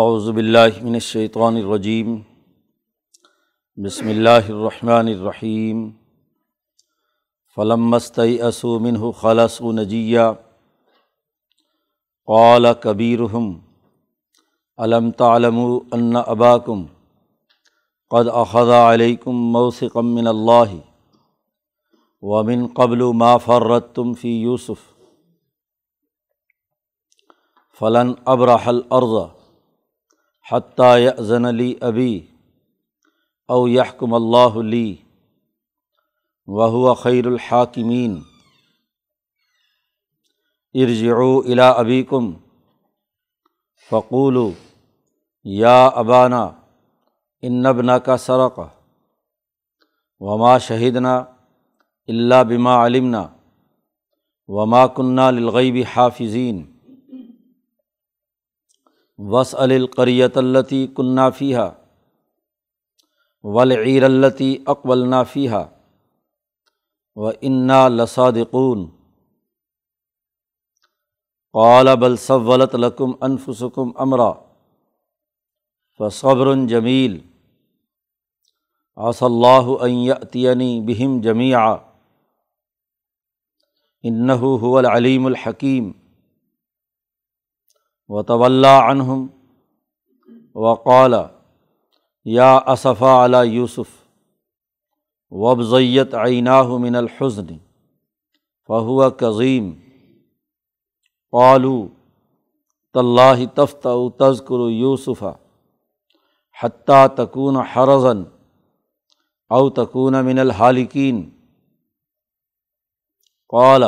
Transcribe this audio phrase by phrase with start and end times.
[0.00, 2.14] اعوذ باللہ من الشیطان الرجیم،
[3.78, 5.82] بسم اللہ الرحمن الرحیم
[7.56, 10.20] فلم مستعی اسو منہ خلص و نجیہ
[12.28, 13.52] قال کبیرہم
[14.78, 15.58] علم تعلم
[15.92, 16.84] ان اباکم،
[18.10, 20.74] قد اخذ علیکم موثقا من اللہ،
[22.22, 24.88] ومن قبل ما فرتم فی یوسف،
[27.80, 29.16] فلن ابرح الارض
[30.52, 32.26] حتیٰ یأذن لی ابی
[33.48, 34.96] او یحکم اللہ لی
[36.46, 38.20] وہو خیر الحاکمین۔
[40.74, 42.32] ارجعوا الی ابیکم
[43.90, 44.50] فقولوا
[45.44, 46.50] یا ابانا
[47.42, 47.64] ان
[48.04, 48.60] کا سرق
[50.20, 51.24] وما شہدنا
[52.08, 53.26] اللہ بما علمنا
[54.48, 56.71] وما کنہ للغیب حافظین۔
[59.30, 61.70] وس القریت التی کنّا فیحہ
[63.42, 65.50] ولعیر التی اقبل نافیہ
[67.16, 68.88] و انا لصادقون.
[71.52, 74.32] قال بل صولت لکم انفسکم امرا
[75.98, 77.20] فصبر جمیل
[78.96, 81.58] آص اللہ عطینی بہم جمیع
[84.02, 86.01] انَََََََََََََََََََََََََََََََََََََََََََََََََََََََََََََََََََََََََََََََ
[88.12, 88.64] و طول
[90.54, 91.14] و قال
[92.24, 93.90] یا اصفا علی یوسف
[95.30, 97.56] وبضیت عیناہ من الحسن
[98.68, 99.72] فہو کظیم
[101.32, 101.86] قالو
[102.94, 105.24] طلّہ تفت و تذکر یوسف
[106.62, 108.22] حتیٰ تکون حرضن
[109.50, 111.28] او تکون من الحالکین
[113.48, 113.84] قال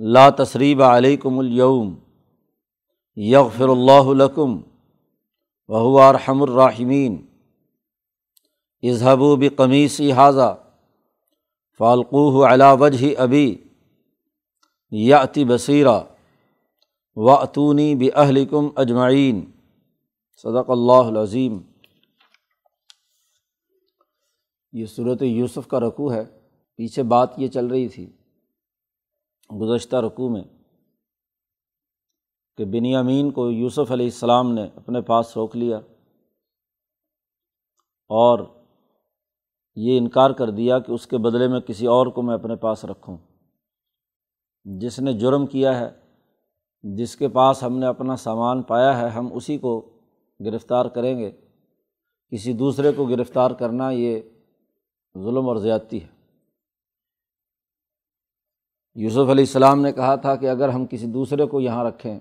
[0.00, 1.94] لا اللہ تصریب علیکم اليوم
[3.16, 4.52] یغفر اللہ لکم
[5.68, 7.16] وهو ارحم الراحمین
[8.82, 10.54] اظہبو بقمیصی حاضہ
[11.78, 13.56] فالقوہ علا وجہ ابی
[14.90, 15.98] یاتی بصیرہ
[17.16, 19.50] و اتونی بہلکم اجمعین
[20.44, 21.60] صدق اللہ العظیم
[24.72, 26.24] یہ صورت یوسف کا رقوع ہے،
[26.76, 28.06] پیچھے بات یہ چل رہی تھی۔
[29.52, 30.42] گزشتہ رقوع میں
[32.56, 35.76] کہ بنی امین کو یوسف علیہ السلام نے اپنے پاس روک لیا
[38.08, 38.38] اور
[39.76, 42.84] یہ انکار کر دیا کہ اس کے بدلے میں کسی اور کو میں اپنے پاس
[42.84, 43.16] رکھوں۔
[44.64, 45.90] جس نے جرم کیا ہے،
[46.82, 50.00] جس کے پاس ہم نے اپنا سامان پایا ہے، ہم اسی کو
[50.44, 51.30] گرفتار کریں گے۔
[52.30, 54.20] کسی دوسرے کو گرفتار کرنا یہ
[55.18, 56.19] ظلم اور زیادتی ہے۔
[59.00, 62.20] یوسف علیہ السلام نے کہا تھا کہ اگر ہم کسی دوسرے کو یہاں رکھیں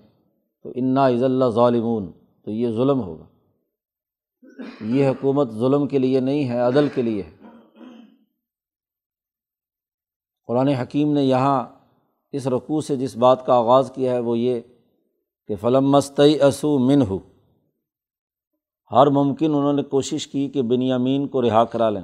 [0.64, 2.12] تو انا عز اللہ ظالمون،
[2.46, 3.26] تو یہ ظلم ہوگا۔
[4.82, 7.40] یہ حکومت ظلم کے لیے نہیں ہے، عدل کے لیے ہے۔
[10.48, 11.68] قرآن حکیم نے یہاں
[12.32, 14.62] اس رقوع سے جس بات کا آغاز کیا ہے وہ یہ
[15.48, 17.20] کہ فلم مستعی اسو من ہو
[18.92, 22.02] ہر ممکن انہوں نے کوشش کی کہ بنیامین کو رہا کرا لیں۔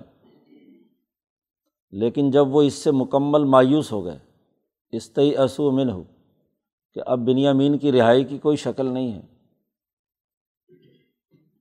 [1.91, 4.24] لیکن جب وہ اس سے مکمل مایوس ہو گئے
[4.95, 6.03] استعی اسو من ہو
[6.93, 9.21] کہ اب بنیامین کی رہائی کی کوئی شکل نہیں ہے۔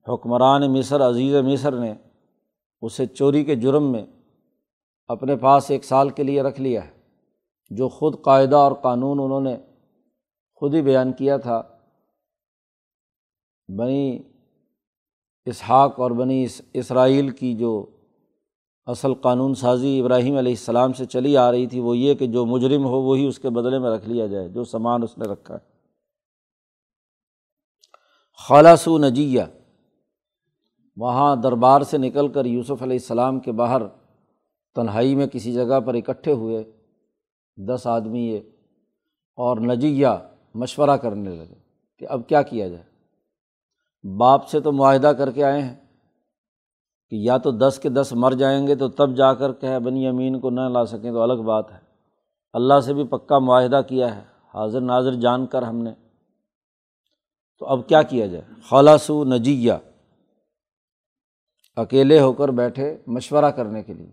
[0.07, 1.93] حکمران مصر، عزیز مصر نے
[2.81, 4.05] اسے چوری کے جرم میں
[5.07, 6.91] اپنے پاس ایک سال کے لیے رکھ لیا ہے،
[7.69, 9.57] جو خود قاعدہ اور قانون انہوں نے
[10.55, 11.61] خود ہی بیان کیا تھا۔
[13.67, 14.23] بنی
[15.45, 17.85] اسحاق اور بنی اسرائیل کی جو
[18.85, 22.45] اصل قانون سازی ابراہیم علیہ السلام سے چلی آ رہی تھی، وہ یہ کہ جو
[22.45, 25.53] مجرم ہو وہی اس کے بدلے میں رکھ لیا جائے، جو سامان اس نے رکھا
[25.53, 25.59] ہے۔
[28.47, 29.41] خالصو نجیہ،
[30.97, 33.81] وہاں دربار سے نکل کر یوسف علیہ السلام کے باہر
[34.75, 36.63] تنہائی میں کسی جگہ پر اکٹھے ہوئے
[37.57, 38.39] دس آدمی یہ
[39.35, 40.07] اور نجیہ
[40.55, 41.55] مشورہ کرنے لگے
[41.97, 42.83] کہ اب کیا کیا جائے۔
[44.17, 45.84] باپ سے تو معاہدہ کر کے آئے ہیں۔
[47.15, 50.07] کہ یا تو دس کے دس مر جائیں گے تو تب جا کر کہ بنی
[50.07, 51.77] امین کو نہ لا سکیں تو الگ بات ہے۔
[52.53, 54.21] اللہ سے بھی پکا معاہدہ کیا ہے،
[54.53, 55.91] حاضر ناظر جان کر ہم نے۔
[57.59, 59.73] تو اب کیا کیا جائے؟ خلاصو نجیہ۔
[61.75, 64.11] اکیلے ہو کر بیٹھے مشورہ کرنے کے لیے۔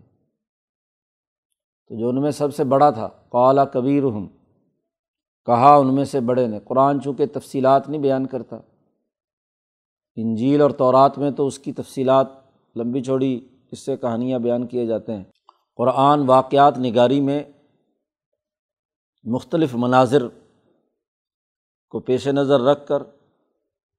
[1.87, 4.27] تو جو ان میں سب سے بڑا تھا قالا کبیر ہوں
[5.45, 8.55] کہا ان میں سے بڑے نے، قرآن چونکہ تفصیلات نہیں بیان کرتا،
[10.15, 12.42] انجیل اور تورات میں تو اس کی تفصیلات
[12.75, 15.23] لمبی چوڑی اس سے کہانیاں بیان کیے جاتے ہیں۔
[15.75, 17.43] قرآن واقعات نگاری میں
[19.23, 20.27] مختلف مناظر
[21.89, 23.03] کو پیش نظر رکھ کر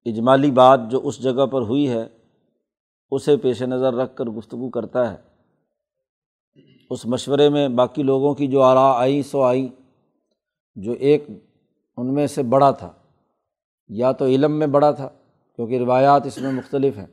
[0.05, 2.07] اجمالی بات جو اس جگہ پر ہوئی ہے،
[3.11, 5.17] اسے پیش نظر رکھ کر گفتگو کرتا ہے۔
[6.89, 9.67] اس مشورے میں باقی لوگوں کی جو آرا آئیں سو آئیں
[10.75, 11.23] جو ایک
[11.97, 12.93] ان میں سے بڑا تھا۔
[13.87, 15.09] یا تو علم میں بڑا تھا،
[15.55, 17.07] کیونکہ روایات اس میں مختلف ہیں۔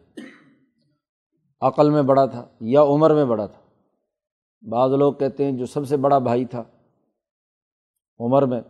[1.62, 3.60] عقل میں بڑا تھا یا عمر میں بڑا تھا۔
[4.70, 6.64] بعض لوگ کہتے ہیں جو سب سے بڑا بھائی تھا
[8.18, 8.60] عمر میں،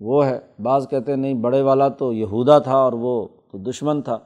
[0.00, 4.02] وہ ہے۔ بعض کہتے ہیں نہیں، بڑے والا تو یہودا تھا اور وہ تو دشمن
[4.02, 4.18] تھا۔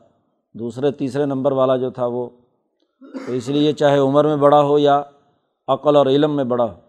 [0.55, 2.29] دوسرے، تیسرے نمبر والا جو تھا وہ۔
[3.27, 5.03] تو اس لیے چاہے عمر میں بڑا ہو یا
[5.69, 6.81] عقل اور علم میں بڑا ہو۔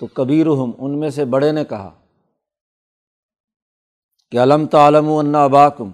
[0.00, 1.90] تو کبیر ہم ان میں سے بڑے نے کہا
[4.30, 5.90] کہ علم تعلم و انا اباکم؟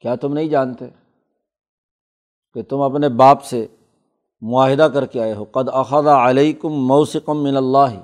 [0.00, 0.84] کیا تم نہیں جانتے؟
[2.54, 3.66] کہ تم اپنے باپ سے
[4.40, 8.00] معاہدہ کر کے آئے ہو۔ قد اخذا علیکم موسقم من اللہ۔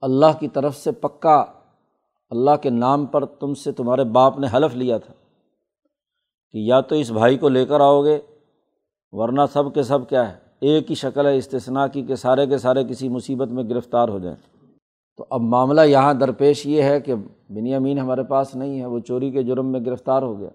[0.00, 1.44] اللہ کی طرف سے پکا
[2.30, 5.12] اللہ کے نام پر تم سے تمہارے باپ نے حلف لیا تھا
[6.52, 8.20] کہ یا تو اس بھائی کو لے کر آؤ گے،
[9.12, 12.58] ورنہ سب کے سب کیا ہے، ایک ہی شکل ہے استثنا کی کہ سارے کے
[12.58, 14.36] سارے کسی مصیبت میں گرفتار ہو جائیں۔
[15.16, 17.14] تو اب معاملہ یہاں درپیش یہ ہے کہ
[17.50, 20.48] بنی امین ہمارے پاس نہیں ہے، وہ چوری کے جرم میں گرفتار ہو گیا۔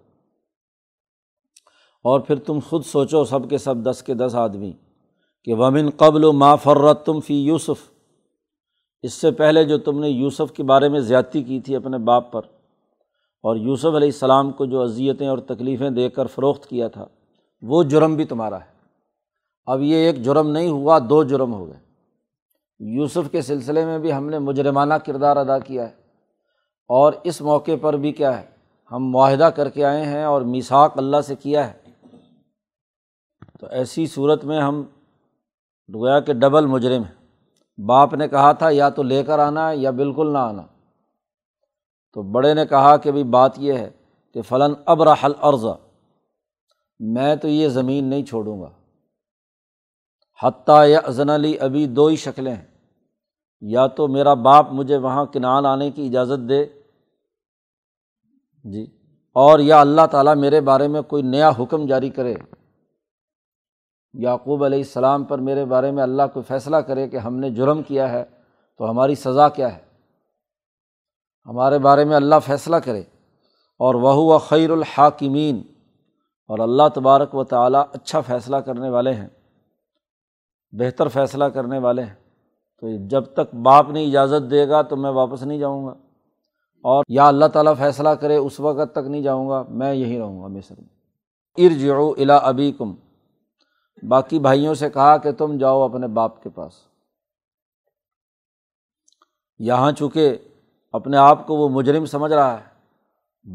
[2.06, 4.72] اور پھر تم خود سوچو سب کے سب دس کے دس آدمی
[5.44, 7.90] کہ ومن قبل و ما فرت تم فی یوسف۔
[9.02, 12.32] اس سے پہلے جو تم نے یوسف کے بارے میں زیادتی کی تھی اپنے باپ
[12.32, 12.42] پر،
[13.44, 17.06] اور یوسف علیہ السلام کو جو اذیتیں اور تکلیفیں دے کر فروخت کیا تھا،
[17.62, 18.78] وہ جرم بھی تمہارا ہے۔
[19.66, 21.80] اب یہ ایک جرم نہیں ہوا، دو جرم ہو گئے۔
[22.80, 25.94] یوسف کے سلسلے میں بھی ہم نے مجرمانہ کردار ادا کیا ہے۔
[26.90, 28.46] اور اس موقع پر بھی کیا ہے،
[28.92, 31.89] ہم معاہدہ کر کے آئے ہیں اور میساک اللہ سے کیا ہے۔
[33.60, 34.84] تو ایسی صورت میں ہم
[35.94, 37.26] گویا کہ ڈبل مجرم ہیں۔
[37.82, 40.62] باپ نے کہا تھا، یا تو لے کر آنا ہے یا بالکل نہ آنا۔
[42.14, 43.90] تو بڑے نے کہا کہ بھائی بات یہ ہے
[44.34, 45.78] کہ فلاں اب رحل عرضہ
[47.00, 48.70] میں تو یہ زمین نہیں چھوڑوں گا۔
[50.44, 52.66] حتیٰ یا ازن علی ابھی دو ہی شکلیں ہیں۔
[53.62, 56.66] یا تو میرا باپ مجھے وہاں کنال آنے کی اجازت دے۔
[58.64, 58.86] جی۔
[59.34, 62.36] اور یا اللہ تعالیٰ میرے بارے میں کوئی نیا حکم جاری کرے۔
[64.14, 67.84] یعقوب علیہ السلام پر میرے بارے میں اللہ کو فیصلہ کرے کہ ہم نے جرم
[67.84, 68.24] کیا ہے
[68.78, 69.82] تو ہماری سزا کیا ہے؟
[71.46, 73.00] ہمارے بارے میں اللہ فیصلہ کرے۔
[73.78, 75.62] اور وہ خیر الحاکمین۔
[76.48, 79.28] اور اللہ تبارک و تعالیٰ اچھا فیصلہ کرنے والے ہیں،
[80.72, 82.14] بہتر فیصلہ کرنے والے ہیں۔
[82.82, 85.92] تو جب تک باپ نے اجازت دے گا تو میں واپس نہیں جاؤں گا۔
[86.84, 90.42] اور یا اللہ تعالیٰ فیصلہ کرے، اس وقت تک نہیں جاؤں گا، میں یہیں رہوں
[90.42, 91.00] گا مصر میں۔
[91.66, 91.90] ارج
[92.22, 92.96] الا ابی کم
[94.04, 96.74] باقی بھائیوں سے کہا کہ تم جاؤ اپنے باپ کے پاس۔
[99.60, 100.38] یہاں چونکہ
[100.92, 102.70] اپنے آپ کو وہ مجرم سمجھ رہا ہے۔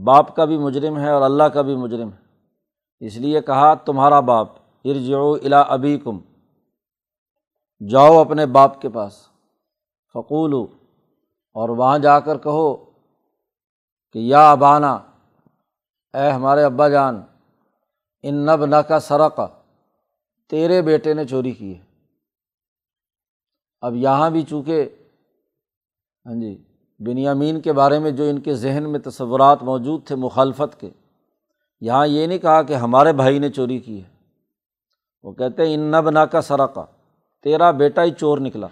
[0.05, 2.25] باپ کا بھی مجرم ہے اور اللہ کا بھی مجرم ہے۔
[3.07, 4.49] اس لیے کہا، تمہارا باپ،
[4.85, 6.19] ارجعو الا ابی کم
[7.89, 9.27] جاؤ اپنے باپ کے پاس۔
[10.13, 10.55] فقول
[11.53, 12.77] اور وہاں جا کر کہو
[14.13, 14.95] کہ، یا ابانا،
[16.15, 17.23] اے ہمارے ابا جان،
[18.23, 19.41] ان نب نہ کا سرق
[20.51, 21.81] تیرے بیٹے نے چوری کی ہے۔
[23.81, 24.89] اب یہاں بھی چونکہ
[26.27, 26.65] ہاں جی
[26.99, 30.91] بنیامین کے بارے میں جو ان کے ذہن میں تصورات موجود تھے مخالفت کے،
[31.81, 34.09] یہاں یہ نہیں کہا کہ ہمارے بھائی نے چوری کی ہے۔
[35.23, 36.87] وہ کہتے ہیں، ان نب نا کا سرقہ
[37.43, 38.67] تیرا بیٹا ہی چور نکلا۔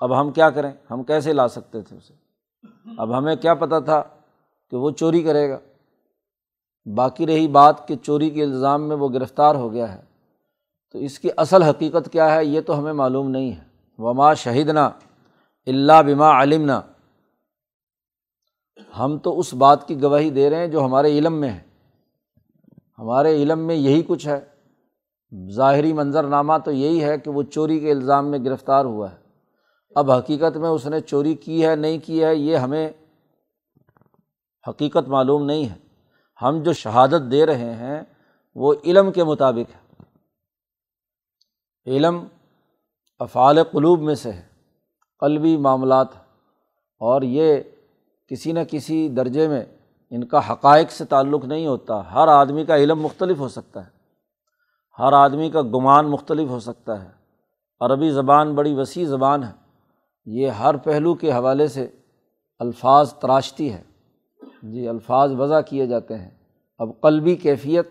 [0.00, 2.14] اب ہم کیا کریں؟ ہم کیسے لا سکتے تھے اسے؟
[2.98, 4.02] اب ہمیں کیا پتہ تھا
[4.70, 5.58] کہ وہ چوری کرے گا۔
[6.94, 10.07] باقی رہی بات کہ چوری کے الزام میں وہ گرفتار ہو گیا ہے۔
[10.92, 13.64] تو اس کی اصل حقیقت کیا ہے؟ یہ تو ہمیں معلوم نہیں ہے۔
[13.98, 14.90] وما شہیدنا
[15.66, 16.70] اللہ بما علم
[18.98, 21.60] ہم تو اس بات کی گواہی دے رہے ہیں جو ہمارے علم میں ہے۔
[22.98, 24.40] ہمارے علم میں یہی کچھ ہے۔
[25.50, 29.16] ظاہری منظر نامہ تو یہی ہے کہ وہ چوری کے الزام میں گرفتار ہوا ہے۔
[29.94, 32.90] اب حقیقت میں اس نے چوری کی ہے، نہیں کی ہے، یہ ہمیں
[34.68, 35.74] حقیقت معلوم نہیں ہے۔
[36.42, 38.02] ہم جو شہادت دے رہے ہیں،
[38.54, 39.87] وہ علم کے مطابق ہے۔
[41.88, 42.26] علم
[43.18, 44.42] افعال قلوب میں سے ہے،
[45.20, 46.08] قلبی معاملات
[47.00, 47.56] اور یہ
[48.28, 49.64] کسی نہ کسی درجے میں
[50.10, 53.90] ان کا حقائق سے تعلق نہیں ہوتا۔ ہر آدمی کا علم مختلف ہو سکتا ہے۔
[54.98, 57.08] ہر آدمی کا گمان مختلف ہو سکتا ہے۔
[57.80, 59.52] عربی زبان بڑی وسیع زبان ہے۔
[60.26, 61.86] یہ ہر پہلو کے حوالے سے
[62.58, 63.82] الفاظ تراشتی ہے۔
[64.62, 66.30] جی الفاظ وضع کیے جاتے ہیں۔
[66.78, 67.88] اب قلبی کیفیت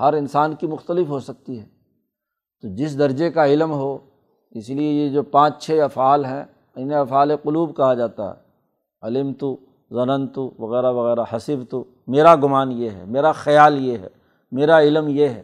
[0.00, 1.73] ہر انسان کی مختلف ہو سکتی ہے۔
[2.62, 3.98] تو جس درجے کا علم ہو،
[4.50, 6.44] اس لیے یہ جو پانچ چھ افعال ہیں
[6.76, 8.44] انہیں افعال قلوب کہا جاتا ہے۔
[9.02, 9.56] علم تو
[9.90, 14.08] ضنن تو وغیرہ وغیرہ حسب تو میرا گمان یہ ہے، میرا خیال یہ ہے،
[14.52, 15.42] میرا علم یہ ہے۔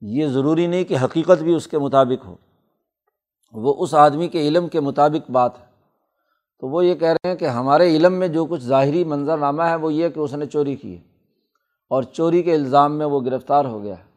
[0.00, 2.36] یہ ضروری نہیں کہ حقیقت بھی اس کے مطابق ہو۔
[3.52, 5.66] وہ اس آدمی کے علم کے مطابق بات ہے۔
[6.60, 9.62] تو وہ یہ کہہ رہے ہیں کہ ہمارے علم میں جو کچھ ظاہری منظر نامہ
[9.62, 11.02] ہے، وہ یہ کہ اس نے چوری کی ہے۔
[11.90, 14.13] اور چوری کے الزام میں وہ گرفتار ہو گیا ہے۔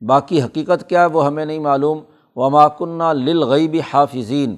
[0.00, 2.00] باقی حقیقت کیا ہے وہ ہمیں نہیں معلوم۔
[2.36, 4.56] وماکنہ للغیبی حافظین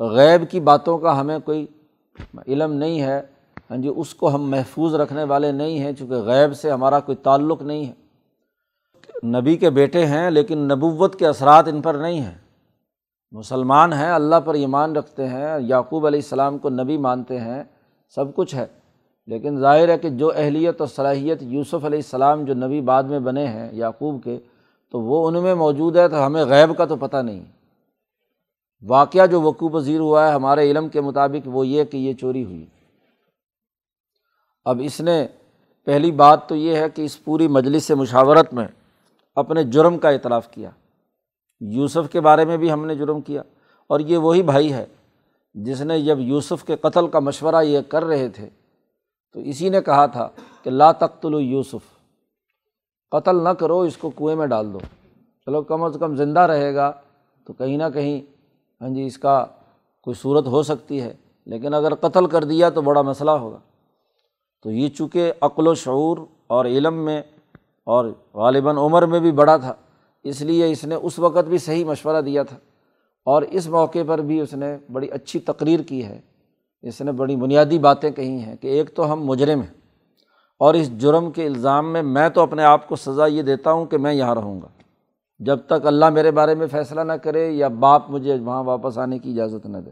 [0.00, 1.66] غیب کی باتوں کا ہمیں کوئی
[2.46, 3.22] علم نہیں ہے۔
[3.70, 7.16] ہاں جی اس کو ہم محفوظ رکھنے والے نہیں ہیں چونکہ غیب سے ہمارا کوئی
[7.16, 8.08] تعلق نہیں ہے۔
[9.26, 12.38] نبی کے بیٹے ہیں لیکن نبوت کے اثرات ان پر نہیں ہیں۔
[13.30, 17.64] مسلمان ہیں، اللہ پر ایمان رکھتے ہیں۔ یعقوب علیہ السلام کو نبی مانتے ہیں۔
[18.14, 18.66] سب کچھ ہے۔
[19.28, 23.18] لیکن ظاہر ہے کہ جو اہلیت اور صلاحیت یوسف علیہ السلام جو نبی بعد میں
[23.18, 24.38] بنے ہیں، یعقوب کے،
[24.90, 27.44] تو وہ ان میں موجود ہے، تو ہمیں غیب کا تو پتہ نہیں۔
[28.88, 32.44] واقعہ جو وقوع پذیر ہوا ہے ہمارے علم کے مطابق وہ یہ کہ یہ چوری
[32.44, 32.66] ہوئی۔
[34.64, 35.26] اب اس نے،
[35.84, 38.66] پہلی بات تو یہ ہے کہ اس پوری مجلس مشاورت میں
[39.34, 40.70] اپنے جرم کا اعتراف کیا۔
[41.60, 43.42] یوسف کے بارے میں بھی ہم نے جرم کیا۔
[43.86, 44.86] اور یہ وہی بھائی ہے
[45.54, 48.48] جس نے جب یوسف کے قتل کا مشورہ یہ کر رہے تھے
[49.32, 50.28] تو اسی نے کہا تھا
[50.62, 51.98] کہ لا تختل یوسف،
[53.10, 54.78] قتل نہ کرو، اس کو کنویں میں ڈال دو۔
[55.44, 56.92] چلو، کم از کم زندہ رہے گا
[57.44, 58.20] تو کہیں نہ کہیں
[58.80, 59.46] ہاں جی اس کا
[60.02, 61.14] کوئی صورت ہو سکتی ہے۔
[61.46, 63.58] لیکن اگر قتل کر دیا تو بڑا مسئلہ ہوگا۔
[64.62, 67.22] تو یہ چونکہ عقل و شعور اور علم میں
[67.84, 68.04] اور
[68.34, 69.74] غالباً عمر میں بھی بڑا تھا،
[70.22, 72.56] اس لیے اس نے اس وقت بھی صحیح مشورہ دیا تھا۔
[73.24, 76.20] اور اس موقع پر بھی اس نے بڑی اچھی تقریر کی ہے۔
[76.82, 79.74] اس نے بڑی بنیادی باتیں کہی ہیں کہ ایک تو ہم مجرم ہیں
[80.58, 83.86] اور اس جرم کے الزام میں میں تو اپنے آپ کو سزا یہ دیتا ہوں
[83.86, 84.68] کہ میں یہاں رہوں گا۔
[85.38, 89.18] جب تک اللہ میرے بارے میں فیصلہ نہ کرے یا باپ مجھے وہاں واپس آنے
[89.18, 89.90] کی اجازت نہ دے۔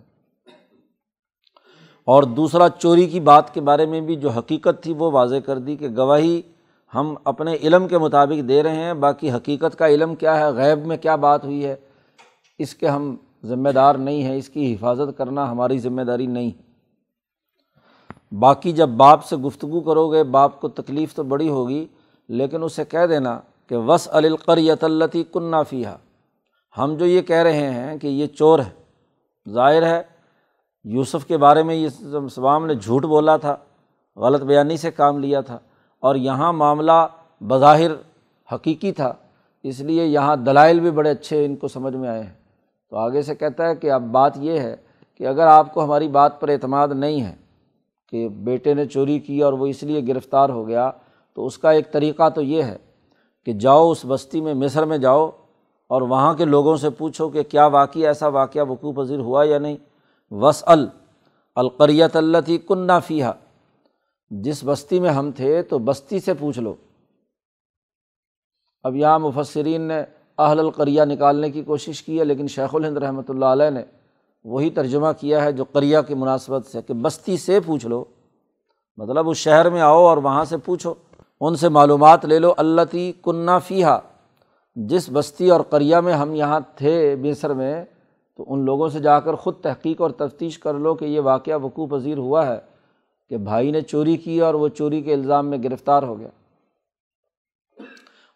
[2.04, 5.58] اور دوسرا، چوری کی بات کے بارے میں بھی جو حقیقت تھی وہ واضح کر
[5.58, 6.42] دی کہ گواہی
[6.94, 10.86] ہم اپنے علم کے مطابق دے رہے ہیں، باقی حقیقت کا علم کیا ہے، غیب
[10.86, 11.74] میں کیا بات ہوئی ہے،
[12.58, 16.50] اس کے ہم ذمہ دار نہیں ہیں، اس کی حفاظت کرنا ہماری ذمہ داری نہیں۔
[16.50, 16.65] ہے
[18.32, 21.84] باقی جب باپ سے گفتگو کرو گے، باپ کو تکلیف تو بڑی ہوگی،
[22.28, 23.38] لیکن اسے کہہ دینا
[23.70, 25.88] کہ وس القریت التی کن نافیہ
[26.76, 28.70] ہم جو یہ کہہ رہے ہیں کہ یہ چور ہے،
[29.46, 30.02] ظاہر ہے،
[30.84, 31.88] یوسف کے بارے میں یہ
[32.34, 33.56] سوام نے جھوٹ بولا تھا،
[34.16, 35.58] غلط بیانی سے کام لیا تھا،
[36.02, 37.06] اور یہاں معاملہ
[37.40, 37.92] بظاہر
[38.48, 39.12] حقیقی تھا،
[39.64, 42.32] اس لیے یہاں دلائل بھی بڑے اچھے ان کو سمجھ میں آئے ہیں۔
[42.92, 44.74] تو آگے سے کہتا ہے کہ اب بات یہ ہے
[45.20, 47.34] کہ اگر آپ کو ہماری بات پر اعتماد نہیں ہے
[48.16, 50.90] کہ بیٹے نے چوری کی اور وہ اس لیے گرفتار ہو گیا،
[51.36, 52.76] تو اس کا ایک طریقہ تو یہ ہے
[53.46, 55.26] کہ جاؤ اس بستی میں، مصر میں جاؤ
[55.90, 59.58] اور وہاں کے لوگوں سے پوچھو کہ کیا واقعہ ایسا واقعہ وقوع پذیر ہوا یا
[59.58, 59.76] نہیں۔
[60.30, 60.62] وس
[61.56, 63.32] القریت اللہ تھی کن فیحہ
[64.30, 66.74] جس بستی میں ہم تھے تو بستی سے پوچھ لو۔
[68.84, 70.00] اب یہاں مفسرین نے
[70.38, 73.82] اہل القریہ نکالنے کی کوشش کی ہے، لیکن شیخ الہند رحمۃ اللہ علیہ نے
[74.46, 78.04] وہی ترجمہ کیا ہے جو قریہ کی مناسبت سے کہ بستی سے پوچھ لو۔
[78.96, 80.94] مطلب اس شہر میں آؤ اور وہاں سے پوچھو۔
[81.40, 83.98] ان سے معلومات لے لو۔ اللہ تی کنّا فیحہ
[84.76, 87.84] جس بستی اور قریہ میں ہم یہاں تھے مصر میں،
[88.36, 91.58] تو ان لوگوں سے جا کر خود تحقیق اور تفتیش کر لو کہ یہ واقعہ
[91.62, 92.58] وقوع پذیر ہوا ہے
[93.28, 96.28] کہ بھائی نے چوری کی اور وہ چوری کے الزام میں گرفتار ہو گیا۔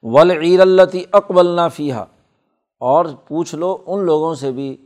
[0.02, 2.04] ولعیر التی اقبل فیحہ
[2.78, 4.76] اور پوچھ لو ان لوگوں سے بھی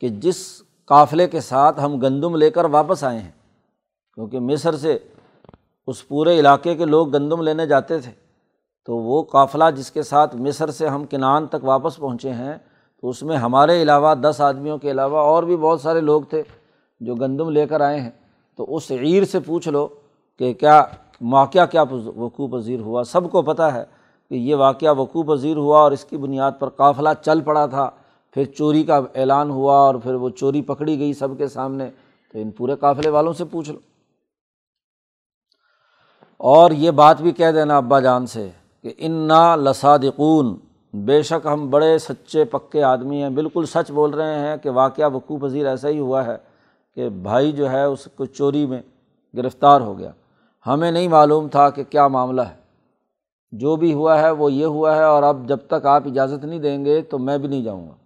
[0.00, 3.30] کہ جس قافلے کے ساتھ ہم گندم لے کر واپس آئے ہیں۔
[4.14, 4.98] کیونکہ مصر سے
[5.86, 8.10] اس پورے علاقے کے لوگ گندم لینے جاتے تھے۔
[8.86, 12.54] تو وہ قافلہ جس کے ساتھ مصر سے ہم کنان تک واپس پہنچے ہیں،
[13.00, 16.42] تو اس میں ہمارے علاوہ دس آدمیوں کے علاوہ اور بھی بہت سارے لوگ تھے
[17.00, 18.10] جو گندم لے کر آئے ہیں۔
[18.56, 19.88] تو اس عیر سے پوچھ لو
[20.38, 20.84] کہ کیا
[21.20, 21.82] واقعہ کیا
[22.16, 23.84] وقوع پذیر ہوا؟ سب کو پتہ ہے
[24.28, 27.90] کہ یہ واقعہ وقوع پذیر ہوا اور اس کی بنیاد پر قافلہ چل پڑا تھا۔
[28.34, 31.90] پھر چوری کا اعلان ہوا اور پھر وہ چوری پکڑی گئی سب کے سامنے،
[32.32, 33.78] تو ان پورے قافلے والوں سے پوچھ لو۔
[36.36, 38.50] اور یہ بات بھی کہہ دینا ابا جان سے
[38.82, 40.56] کہ ان نا لسادقون
[40.92, 45.10] بے شک ہم بڑے سچے پکے آدمی ہیں، بالکل سچ بول رہے ہیں کہ واقعہ
[45.12, 46.36] وقوع پذیر ایسا ہی ہوا ہے
[46.94, 48.82] کہ بھائی جو ہے اس کو چوری میں
[49.36, 50.10] گرفتار ہو گیا۔
[50.66, 52.54] ہمیں نہیں معلوم تھا کہ کیا معاملہ ہے۔
[53.52, 56.58] جو بھی ہوا ہے وہ یہ ہوا ہے اور اب جب تک آپ اجازت نہیں
[56.58, 58.03] دیں گے تو میں بھی نہیں جاؤں گا۔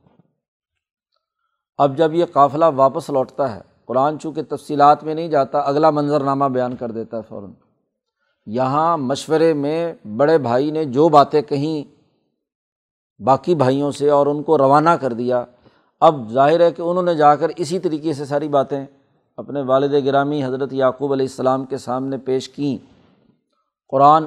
[1.79, 6.21] اب جب یہ قافلہ واپس لوٹتا ہے، قرآن چونکہ تفصیلات میں نہیں جاتا، اگلا منظر
[6.21, 7.51] نامہ بیان کر دیتا ہے فوراً۔
[8.47, 11.99] یہاں مشورے میں بڑے بھائی نے جو باتیں کہیں
[13.23, 15.45] باقی بھائیوں سے اور ان کو روانہ کر دیا،
[16.01, 18.87] اب ظاہر ہے کہ انہوں نے جا کر اسی طریقے سے ساری باتیں
[19.37, 22.87] اپنے والد گرامی حضرت یعقوب علیہ السلام کے سامنے پیش کیں۔
[23.89, 24.25] قرآن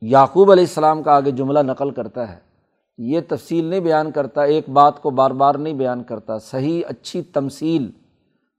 [0.00, 2.53] یعقوب علیہ السلام کا آگے جملہ نقل کرتا ہے۔
[2.98, 7.22] یہ تفصیل نہیں بیان کرتا، ایک بات کو بار بار نہیں بیان کرتا، صحیح، اچھی
[7.22, 7.90] تمصیل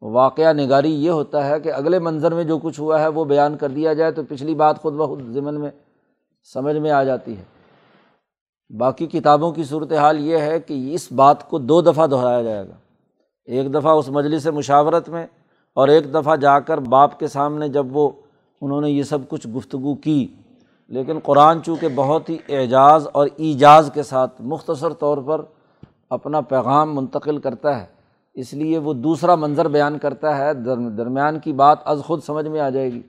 [0.02, 3.58] واقعہ نگاری یہ ہوتا ہے کہ اگلے منظر میں جو کچھ ہوا ہے وہ بیان
[3.58, 5.72] کر دیا جائے تو پچھلی بات خود بخود ضمن میں،
[6.54, 7.44] سمجھ میں آ جاتی ہے۔
[8.78, 12.68] باقی کتابوں کی صورت حال یہ ہے کہ اس بات کو دو دفعہ دہرایا جائے
[12.68, 12.74] گا۔
[13.46, 15.28] ایک دفعہ اس مجلس مشاورت میں
[15.74, 18.10] اور ایک دفعہ جا کر باپ کے سامنے جب وہ،
[18.62, 20.28] انہوں نے یہ سب کچھ گفتگو کی۔
[20.90, 25.42] لیکن قرآن چونکہ بہت ہی اعجاز اور ایجاز کے ساتھ مختصر طور پر
[26.10, 27.86] اپنا پیغام منتقل کرتا ہے،
[28.36, 30.54] اس لیے وہ دوسرا منظر بیان کرتا ہے
[30.98, 33.02] درمیان کی بات از خود سمجھ میں آ جائے گی۔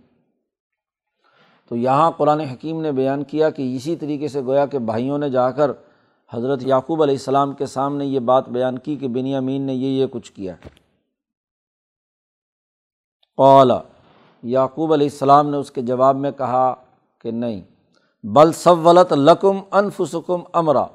[1.71, 5.31] تو یہاں قرآن حکیم نے بیان کیا کہ اسی طریقے سے گویا کہ بھائیوں نے
[5.31, 5.71] جا کر
[6.33, 10.01] حضرت یعقوب علیہ السلام کے سامنے یہ بات بیان کی کہ بنی امین نے یہ
[10.01, 10.55] یہ کچھ کیا۔
[13.37, 13.81] قولا
[14.43, 16.75] یعقوب علیہ السلام نے اس کے جواب میں کہا
[17.27, 17.63] کہ نہیں،
[18.23, 20.87] بل سولت لکم انفسکم امرا۔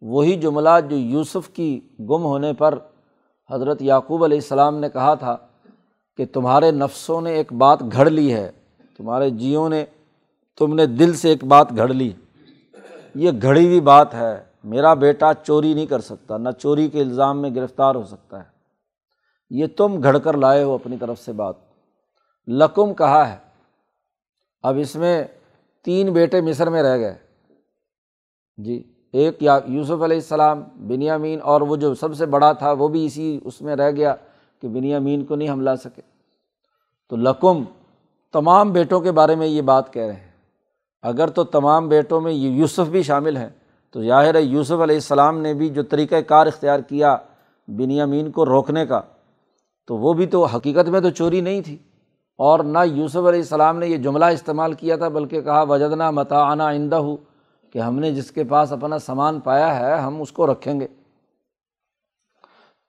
[0.00, 2.78] وہی جملہ جو یوسف کی گم ہونے پر
[3.50, 5.36] حضرت یعقوب علیہ السلام نے کہا تھا
[6.16, 8.50] کہ تمہارے نفسوں نے ایک بات گھڑ لی ہے،
[8.96, 9.84] تمہارے جیوں نے،
[10.58, 12.12] تم نے دل سے ایک بات گھڑ لی۔
[13.14, 17.42] یہ گھڑی ہوئی بات ہے، میرا بیٹا چوری نہیں کر سکتا، نہ چوری کے الزام
[17.42, 18.48] میں گرفتار ہو سکتا ہے۔
[19.50, 21.54] یہ تم گھڑ کر لائے ہو اپنی طرف سے بات۔
[22.48, 23.47] لقم کہا ہے۔
[24.62, 25.24] اب اس میں
[25.84, 27.14] تین بیٹے مصر میں رہ گئے۔
[28.56, 32.88] جی ایک یا یوسف علیہ السلام، بنیامین، اور وہ جو سب سے بڑا تھا، وہ
[32.88, 34.14] بھی اسی اس میں رہ گیا
[34.62, 36.02] کہ بنیامین کو نہیں ہم لا سکے۔
[37.08, 37.64] تو لقم
[38.32, 40.30] تمام بیٹوں کے بارے میں یہ بات کہہ رہے ہیں۔
[41.02, 43.48] اگر تو تمام بیٹوں میں یہ یوسف بھی شامل ہیں،
[43.90, 47.16] تو ظاہر ہے یوسف علیہ السلام نے بھی جو طریقۂ کار اختیار کیا
[47.68, 49.00] بنیامین کو روکنے کا،
[49.86, 51.76] تو وہ بھی تو حقیقت میں تو چوری نہیں تھی۔
[52.38, 56.62] اور نہ یوسف علیہ السلام نے یہ جملہ استعمال کیا تھا، بلکہ کہا، وجدنا متعانہ
[56.62, 57.16] آئندہ ہو
[57.72, 60.86] کہ ہم نے جس کے پاس اپنا سامان پایا ہے، ہم اس کو رکھیں گے۔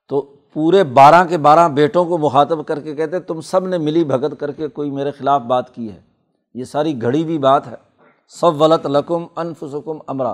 [0.08, 0.22] تو
[0.54, 4.40] پورے بارہ کے بارہ بیٹوں کو مخاطب کر کے کہتے، تم سب نے ملی بھگت
[4.40, 6.02] کر کے کوئی میرے خلاف بات کی ہے۔
[6.54, 7.76] یہ ساری گھڑی ہوئی بات ہے۔
[8.28, 10.34] سب ولط لقم انفسکم امرا۔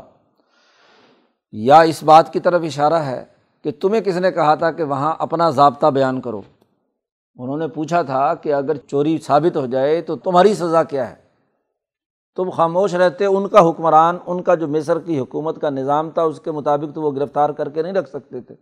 [1.52, 3.26] یا اس بات کی طرف اشارہ ہے
[3.64, 6.42] کہ تمہیں کس نے کہا تھا کہ وہاں اپنا ضابطہ بیان کرو۔
[7.38, 11.16] انہوں نے پوچھا تھا کہ اگر چوری ثابت ہو جائے تو تمہاری سزا کیا ہے؟
[12.36, 16.22] تم خاموش رہتے ان کا حکمران، ان کا جو مصر کی حکومت کا نظام تھا،
[16.22, 18.56] اس کے مطابق تو وہ گرفتار کر کے نہیں رکھ سکتے تھے۔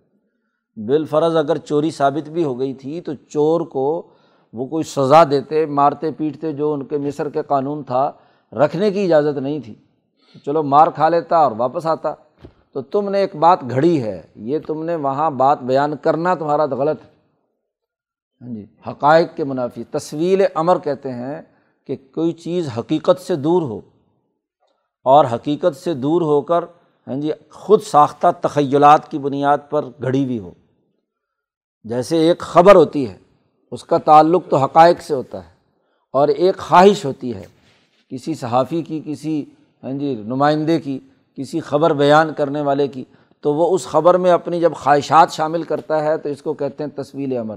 [0.86, 4.08] بالفرض اگر چوری ثابت بھی ہو گئی تھی تو چور کو
[4.54, 8.12] وہ کوئی سزا دیتے، مارتے پیٹتے جو ان کے مصر کے قانون تھا،
[8.52, 9.76] رکھنے کی اجازت نہیں تھی۔
[10.46, 12.14] چلو مار کھا لیتا اور واپس آتا۔
[12.74, 16.66] تو تم نے ایک بات گھڑی ہے، یہ تم نے وہاں بات بیان کرنا تمہارا
[16.66, 17.13] تو غلط ہے۔
[18.44, 21.42] ہاں جی حقائق کے منافی تصویل امر کہتے ہیں
[21.88, 23.82] کہ کوئی چیز حقیقت سے دور ہو
[25.04, 26.64] اور حقیقت سے دور ہو کر
[27.08, 30.52] ہاں جی خود ساختہ تخیلات کی بنیاد پر گھڑی ہوئی ہو۔
[31.84, 33.18] جیسے ایک خبر ہوتی ہے،
[33.72, 35.50] اس کا تعلق تو حقائق سے ہوتا ہے
[36.12, 37.46] اور ایک خواہش ہوتی ہے،
[38.10, 39.46] کسی صحافی کی، کسی
[39.84, 41.00] ہاں جی نمائندے کی،
[41.36, 43.04] کسی خبر بیان کرنے والے کی۔
[43.42, 46.84] تو وہ اس خبر میں اپنی جب خواہشات شامل کرتا ہے تو اس کو کہتے
[46.84, 47.56] ہیں تصویر امر۔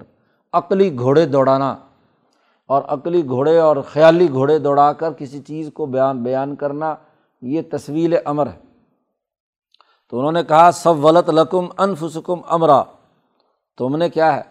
[0.57, 1.77] عقلی گھوڑے دوڑانا
[2.67, 6.95] اور عقلی گھوڑے اور خیالی گھوڑے دوڑا کر کسی چیز کو بیان بیان کرنا،
[7.43, 8.59] یہ تصویل امر ہے۔
[10.11, 12.83] تو انہوں نے کہا سب ولط لکم انفسکم امرا۔
[13.79, 14.43] تم نے کیا ہے؟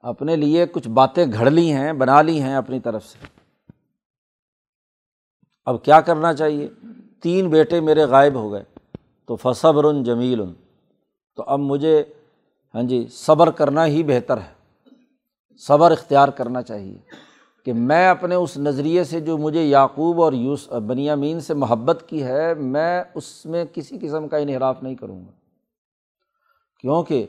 [0.00, 3.26] اپنے لیے کچھ باتیں گھڑ لی ہیں، بنا لی ہیں اپنی طرف سے۔
[5.64, 6.68] اب کیا کرنا چاہیے؟
[7.22, 8.64] تین بیٹے میرے غائب ہو گئے۔
[9.26, 10.42] تو فصبر جمیل۔
[11.36, 12.04] تو اب مجھے
[12.74, 14.59] ہاں جی صبر کرنا ہی بہتر ہے۔
[15.66, 16.98] صبر اختیار کرنا چاہیے
[17.64, 22.22] کہ میں اپنے اس نظریے سے جو مجھے یعقوب اور یوس بنیامین سے محبت کی
[22.22, 25.30] ہے، میں اس میں کسی قسم کا انحراف نہیں کروں گا۔
[26.80, 27.26] کیونکہ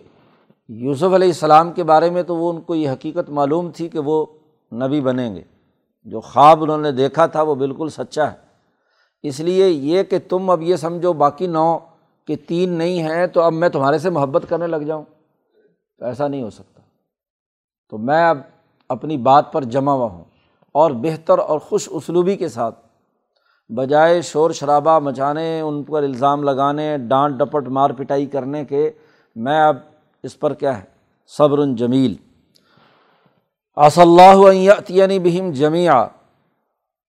[0.70, 4.00] یوسف علیہ السلام کے بارے میں تو وہ ان کو یہ حقیقت معلوم تھی کہ
[4.00, 4.26] وہ
[4.74, 5.42] نبی بنیں گے۔
[6.04, 8.38] جو خواب انہوں نے دیکھا تھا وہ بالکل سچا ہے۔
[9.24, 11.78] اس لیے یہ کہ تم اب یہ سمجھو باقی نو
[12.28, 15.04] کہ تین نہیں ہیں تو اب میں تمہارے سے محبت کرنے لگ جاؤں۔
[16.00, 16.71] تو ایسا نہیں ہو سکتا۔
[17.92, 18.38] تو میں اب
[18.90, 20.24] اپنی بات پر جمع ہوا ہوں
[20.72, 22.80] اور بہتر اور خوش اسلوبی کے ساتھ،
[23.70, 28.92] بجائے شور شرابہ مچانے، ان پر الزام لگانے، ڈانٹ ڈپٹ مار پٹائی کرنے کے،
[29.36, 29.78] میں اب
[30.24, 30.84] اس پر کیا ہے؟
[31.28, 32.16] صبر جمیل۔
[33.76, 36.08] اص اللہ بہم جمیا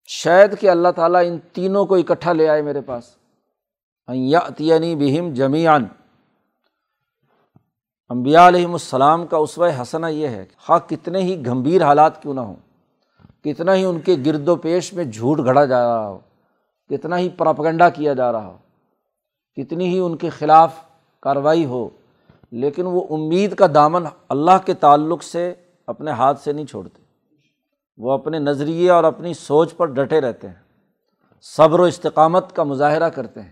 [0.07, 3.05] شاید کہ اللہ تعالیٰ ان تینوں کو اکٹھا لے آئے میرے پاس۔
[4.09, 5.87] عطینی بہم جمیان
[8.13, 12.35] امبیا علیہم السلام کا اسوۂ حسنہ یہ ہے کہ خواہ کتنے ہی گمبھیر حالات کیوں
[12.35, 12.55] نہ ہوں،
[13.45, 16.19] کتنا ہی ان کے گرد و پیش میں جھوٹ گھڑا جا رہا ہو،
[16.91, 18.57] کتنا ہی پراپگنڈا کیا جا رہا ہو،
[19.57, 20.75] کتنی ہی ان کے خلاف
[21.23, 21.89] کارروائی ہو،
[22.51, 25.55] لیکن وہ امید کا دامن اللہ کے تعلق سے
[25.87, 27.01] اپنے ہاتھ سے نہیں چھوڑتے۔
[27.99, 30.61] وہ اپنے نظریے اور اپنی سوچ پر ڈٹے رہتے ہیں،
[31.45, 33.51] صبر و استقامت کا مظاہرہ کرتے ہیں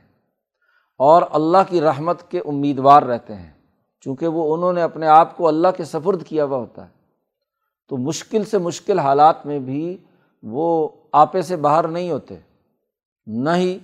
[1.01, 3.60] اور اللہ کی رحمت کے امیدوار رہتے ہیں۔
[4.05, 6.91] چونکہ وہ انہوں نے اپنے آپ کو اللہ کے سفرد کیا ہوا ہوتا ہے۔
[7.91, 9.97] تو مشکل سے مشکل حالات میں بھی
[10.43, 12.37] وہ آپے سے باہر نہیں ہوتے،
[13.27, 13.79] نہ ہی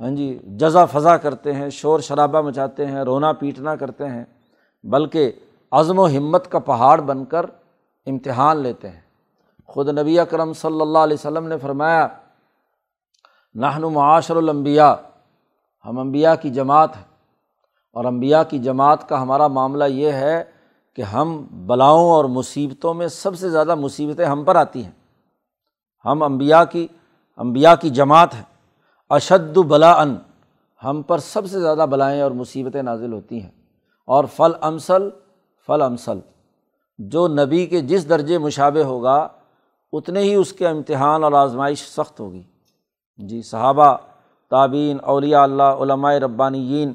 [0.00, 4.24] ہاں جی جزا فضا کرتے ہیں، شور شرابہ مچاتے ہیں، رونا پیٹنا کرتے ہیں،
[4.84, 5.32] بلکہ
[5.72, 7.46] عزم و ہمت کا پہاڑ بن کر
[8.06, 9.00] امتحان لیتے ہیں۔
[9.66, 12.06] خود نبی اکرم صلی اللہ علیہ وسلم نے فرمایا
[13.54, 14.94] نہن معاشر المبیا
[15.84, 17.04] ہم امبیا کی جماعت ہیں۔
[17.96, 20.44] اور امبیا کی جماعت کا ہمارا معاملہ یہ ہے
[20.96, 24.90] کہ ہم بلاؤں اور مصیبتوں میں سب سے زیادہ مصیبتیں ہم پر آتی ہیں۔
[26.04, 26.86] ہم امبیا کی
[27.36, 28.42] امبیا کی جماعت ہیں۔
[29.10, 30.16] اشد بلا ان
[30.84, 33.50] ہم پر سب سے زیادہ بلائیں اور مصیبتیں نازل ہوتی ہیں۔
[34.06, 35.08] اور فل امسل
[35.66, 36.18] فل امسل،
[36.98, 39.28] جو نبی کے جس درجے مشابے ہوگا،
[39.92, 42.42] اتنے ہی اس کے امتحان اور آزمائش سخت ہوگی۔
[43.18, 43.96] جی صحابہ
[44.50, 46.92] تعبین اولیاء اللہ، علماء ربانیین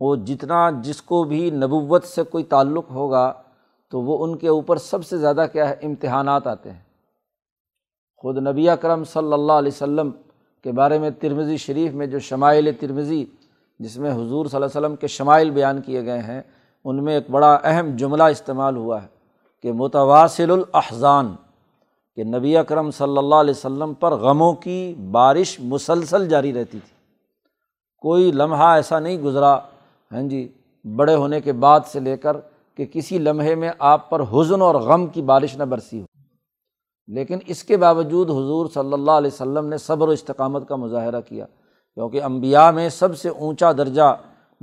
[0.00, 3.32] وہ جتنا جس کو بھی نبوت سے کوئی تعلق ہوگا
[3.92, 6.82] تو وہ ان کے اوپر سب سے زیادہ کیا ہے، امتحانات آتے ہیں۔
[8.16, 10.10] خود نبی اکرم صلی اللہ علیہ و سلم
[10.64, 13.24] کے بارے میں ترمزی شریف میں جو شمائل ترمزی
[13.78, 16.42] جس میں حضور صلی اللہ علیہ وسلم کے شمائل بیان کیے گئے ہیں،
[16.84, 19.06] ان میں ایک بڑا اہم جملہ استعمال ہوا ہے
[19.62, 21.34] کہ متواصل الاحزان،
[22.16, 26.96] کہ نبی اکرم صلی اللہ علیہ وسلم پر غموں کی بارش مسلسل جاری رہتی تھی۔
[27.98, 29.58] کوئی لمحہ ایسا نہیں گزرا
[30.12, 30.52] ہاں جی
[30.96, 32.36] بڑے ہونے کے بعد سے لے کر
[32.74, 36.06] کہ کسی لمحے میں آپ پر حزن اور غم کی بارش نہ برسی ہو۔
[37.08, 41.20] لیکن اس کے باوجود حضور صلی اللہ علیہ وسلم نے صبر و استقامت کا مظاہرہ
[41.20, 41.46] کیا،
[41.94, 44.16] کیونکہ امبیا میں سب سے اونچا درجہ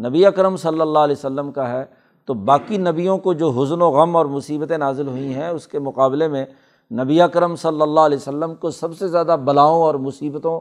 [0.08, 1.86] نبی اکرم صلی اللہ علیہ وسلم کا ہے۔
[2.26, 5.80] تو باقی نبیوں کو جو حزن و غم اور مصیبتیں نازل ہوئی ہیں، اس کے
[5.80, 6.46] مقابلے میں
[6.92, 10.60] نبی اکرم صلی اللہ علیہ وسلم کو سب سے زیادہ بلاؤں اور مصیبتوں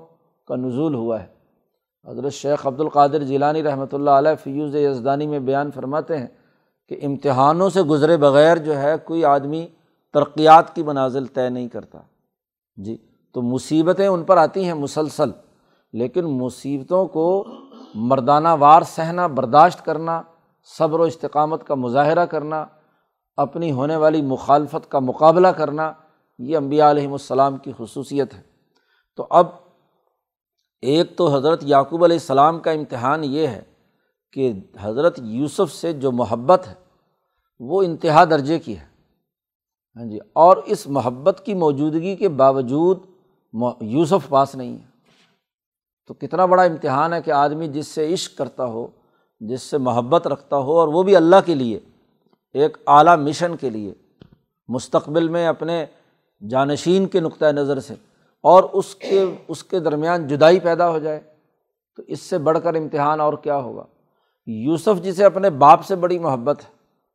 [0.48, 1.33] کا نزول ہوا ہے۔
[2.06, 6.26] حضرت شیخ عبد القادر جیلانی رحمۃ اللہ علیہ فیوز یزدانی میں بیان فرماتے ہیں
[6.88, 9.66] کہ امتحانوں سے گزرے بغیر جو ہے کوئی آدمی
[10.14, 11.98] ترقیات کی منازل طے نہیں کرتا۔
[12.76, 12.96] جی
[13.32, 15.30] تو مصیبتیں ان پر آتی ہیں مسلسل،
[15.92, 17.44] لیکن مصیبتوں کو
[17.94, 20.22] مردانہ وار سہنا، برداشت کرنا،
[20.78, 22.64] صبر و استقامت کا مظاہرہ کرنا،
[23.36, 25.92] اپنی ہونے والی مخالفت کا مقابلہ کرنا،
[26.38, 28.42] یہ امبیا علیہم السلام کی خصوصیت ہے۔
[29.16, 29.46] تو اب
[30.80, 33.62] ایک تو حضرت یعقوب علیہ السلام کا امتحان یہ ہے
[34.32, 36.74] کہ حضرت یوسف سے جو محبت ہے،
[37.60, 38.86] وہ انتہا درجے کی ہے۔
[39.96, 42.98] ہاں جی اور اس محبت کی موجودگی کے باوجود
[43.80, 44.84] یوسف پاس نہیں ہے۔
[46.06, 48.86] تو کتنا بڑا امتحان ہے کہ آدمی جس سے عشق کرتا ہو،
[49.40, 51.80] جس سے محبت رکھتا ہو، اور وہ بھی اللہ کے لیے،
[52.52, 53.94] ایک اعلیٰ مشن کے لیے،
[54.68, 55.86] مستقبل میں اپنے
[56.50, 57.94] جانشین کے نقطۂ نظر سے۔
[58.44, 61.20] اور اس کے اس کے درمیان جدائی پیدا ہو جائے
[61.96, 63.84] تو اس سے بڑھ کر امتحان اور کیا ہوگا؟
[64.46, 66.70] یوسف جسے اپنے باپ سے بڑی محبت ہے،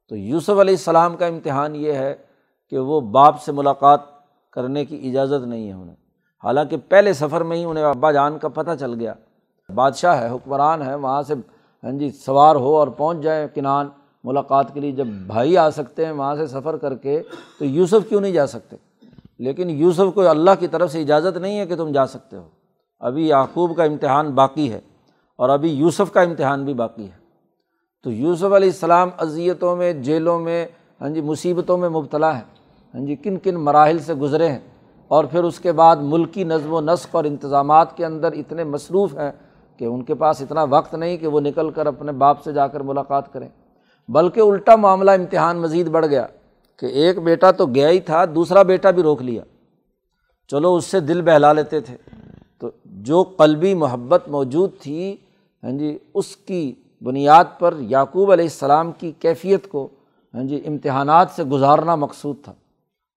[0.10, 2.16] تو یوسف علیہ السلام کا امتحان یہ ہے
[2.70, 4.00] کہ وہ باپ سے ملاقات
[4.52, 5.96] کرنے کی اجازت نہیں ہے انہیں۔
[6.44, 9.14] حالانکہ پہلے سفر میں ہی انہیں ابا جان کا پتہ چل گیا۔
[9.76, 11.34] بادشاہ ہے، حکمران ہے، وہاں سے
[11.84, 13.90] ہاں جی سوار ہو اور پہنچ جائیں کنان۔
[14.24, 17.24] ملاقات کے لیے جب بھائی آ سکتے ہیں وہاں سے سفر کر کے،
[17.60, 18.76] تو یوسف کیوں نہیں جا سکتے؟
[19.40, 22.50] لیکن یوسف کو اللہ کی طرف سے اجازت نہیں ہے کہ تم جا سکتے ہو۔
[23.00, 24.80] ابھی یعقوب کا امتحان باقی ہے
[25.38, 27.18] اور ابھی یوسف کا امتحان بھی باقی ہے۔
[28.04, 30.66] تو یوسف علیہ السلام اذیتوں میں، جیلوں میں
[31.02, 32.44] ہاں جی مصیبتوں میں مبتلا ہے۔
[32.94, 34.60] ہاں جی کن کن مراحل سے گزرے ہیں۔
[35.08, 39.14] اور پھر اس کے بعد ملکی نظم و نسق اور انتظامات کے اندر اتنے مصروف
[39.14, 39.32] ہیں
[39.78, 42.68] کہ ان کے پاس اتنا وقت نہیں کہ وہ نکل کر اپنے باپ سے جا
[42.68, 43.50] کر ملاقات کریں۔
[44.08, 46.28] بلکہ الٹا معاملہ امتحان مزید بڑھ گیا۔
[46.80, 49.42] کہ ایک بیٹا تو گیا ہی تھا، دوسرا بیٹا بھی روک لیا۔
[50.48, 51.98] چلو اس سے دل بہلا لیتے تھے۔
[52.60, 55.16] تو جو قلبی محبت موجود تھی
[55.64, 59.88] ہاں جی اس کی بنیاد پر یعقوب علیہ السلام کی کیفیت کو
[60.34, 62.54] ہاں جی امتحانات سے گزارنا مقصود تھا۔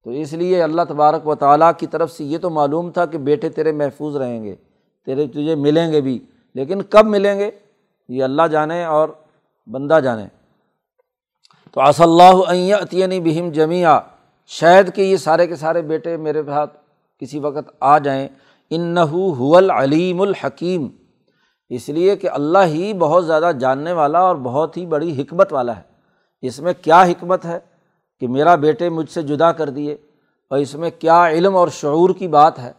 [0.04, 3.18] تو اس لیے اللہ تبارک و تعالیٰ کی طرف سے یہ تو معلوم تھا کہ
[3.18, 4.56] بیٹے تیرے محفوظ رہیں گے،
[5.06, 6.18] تیرے تجھے ملیں گے بھی۔
[6.54, 7.50] لیکن کب ملیں گے؟
[8.08, 9.08] یہ اللہ جانے اور
[9.66, 10.26] بندہ جانے۔
[11.72, 14.00] تو اص اللہ عطینی بہم جمیا
[14.46, 16.76] شاید کہ یہ سارے کے سارے بیٹے میرے ساتھ
[17.20, 18.28] کسی وقت آ جائیں۔
[18.70, 20.88] ان حول علیم الحکیم۔
[21.68, 25.76] اس لیے کہ اللہ ہی بہت زیادہ جاننے والا اور بہت ہی بڑی حکمت والا
[25.76, 25.82] ہے۔
[26.42, 27.58] اس میں کیا حکمت ہے
[28.20, 29.92] کہ میرا بیٹے مجھ سے جدا کر دیے؟
[30.50, 32.72] اور اس میں کیا علم اور شعور کی بات ہے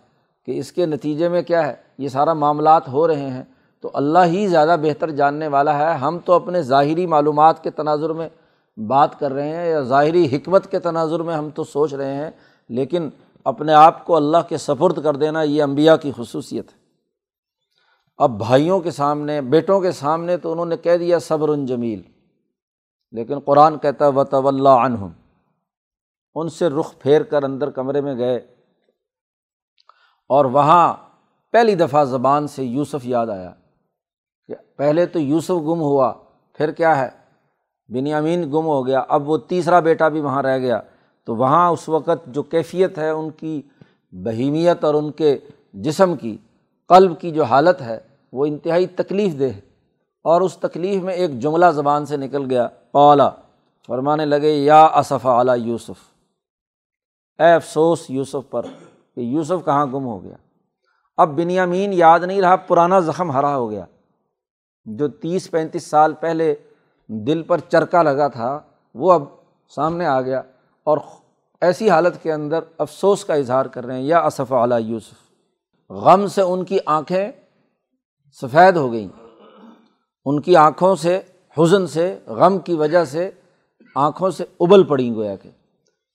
[0.46, 3.44] کہ اس کے نتیجے میں کیا ہے؟ یہ سارا معاملات ہو رہے ہیں۔
[3.82, 8.10] تو اللہ ہی زیادہ بہتر جاننے والا ہے۔ ہم تو اپنے ظاہری معلومات کے تناظر
[8.10, 8.30] میں
[8.78, 12.32] بات کر رہے ہیں یا ظاہری حکمت کے تناظر میں ہم تو سوچ رہے ہیں،
[12.70, 13.10] لیکن
[13.46, 16.78] اپنے آپ کو اللہ کے سپرد کر دینا یہ امبیا کی خصوصیت ہے۔
[18.18, 22.02] اب بھائیوں کے سامنے، بیٹوں کے سامنے تو انہوں نے کہہ دیا صبر جمیل،
[23.12, 25.10] لیکن قرآن کہتا و طو اللہ عنہم
[26.36, 28.38] ان سے رخ پھیر کر اندر کمرے میں گئے۔
[30.30, 30.94] اور وہاں
[31.52, 33.54] پہلی دفعہ زبان سے یوسف یاد آیا
[34.48, 36.14] کہ پہلے تو یوسف گم ہوا،
[36.54, 37.23] پھر کیا ہے؟
[37.94, 40.82] بنیامین گم ہو گیا، اب وہ تیسرا بیٹا بھی وہاں رہ گیا۔
[41.26, 43.62] تو وہاں اس وقت جو کیفیت ہے، ان کی
[44.12, 45.38] بہیمیت اور ان کے
[45.74, 46.38] جسم کی،
[46.88, 48.00] قلب کی جو حالت ہے،
[48.34, 49.60] وہ انتہائی تکلیف دہ ہے۔
[50.24, 53.30] اور اس تکلیف میں ایک جملہ زبان سے نکل گیا اولا
[53.88, 56.14] فرمانے لگے، یا اصف اعلیٰ یوسف۔
[57.40, 58.66] اے افسوس یوسف پر
[59.16, 60.36] کہ یوسف کہاں گم ہو گیا۔
[61.18, 63.86] اب بنیامین یاد نہیں رہا، پرانا زخم ہرا ہو گیا۔
[64.86, 66.56] جو تیس پینتیس سال پہلے
[67.08, 68.60] دل پر چرکا لگا تھا،
[68.94, 69.24] وہ اب
[69.76, 70.42] سامنے آ گیا
[70.84, 70.98] اور
[71.62, 75.14] ایسی حالت کے اندر افسوس کا اظہار کر رہے ہیں، یا اصف اعلیٰ یوسف۔
[75.90, 77.32] غم سے ان کی آنکھیں
[78.42, 79.08] سفید ہو گئیں۔
[80.26, 81.22] ان کی آنکھوں سے،
[81.58, 83.32] حزن سے، غم کی وجہ سے
[83.96, 85.50] آنکھوں سے ابل پڑیں گویا کہ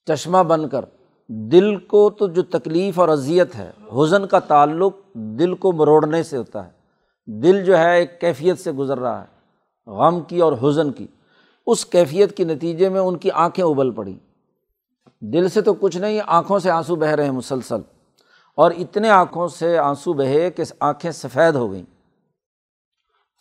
[0.07, 0.85] چشمہ بن کر۔
[1.29, 6.37] دل کو تو جو تکلیف اور اذیت ہے، حزن کا تعلق دل کو مروڑنے سے
[6.37, 6.71] ہوتا ہے۔
[7.27, 9.38] دل جو ہے، ایک کیفیت سے گزر رہا ہے۔
[9.89, 11.07] غم کی اور حزن کی۔
[11.67, 14.15] اس کیفیت کے نتیجے میں ان کی آنکھیں ابل پڑیں۔
[15.21, 17.81] دل سے تو کچھ نہیں، آنکھوں سے آنسو بہہ رہے ہیں مسلسل۔
[18.55, 21.83] اور اتنے آنکھوں سے آنسو بہے کہ آنکھیں سفید ہو گئیں۔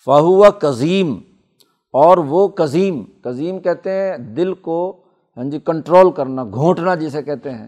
[0.05, 1.15] فہو کظیم،
[1.91, 4.97] اور وہ کظیم کظیم کہتے ہیں دل کو
[5.37, 7.67] ہاں جی کنٹرول کرنا، گھونٹنا جسے کہتے ہیں،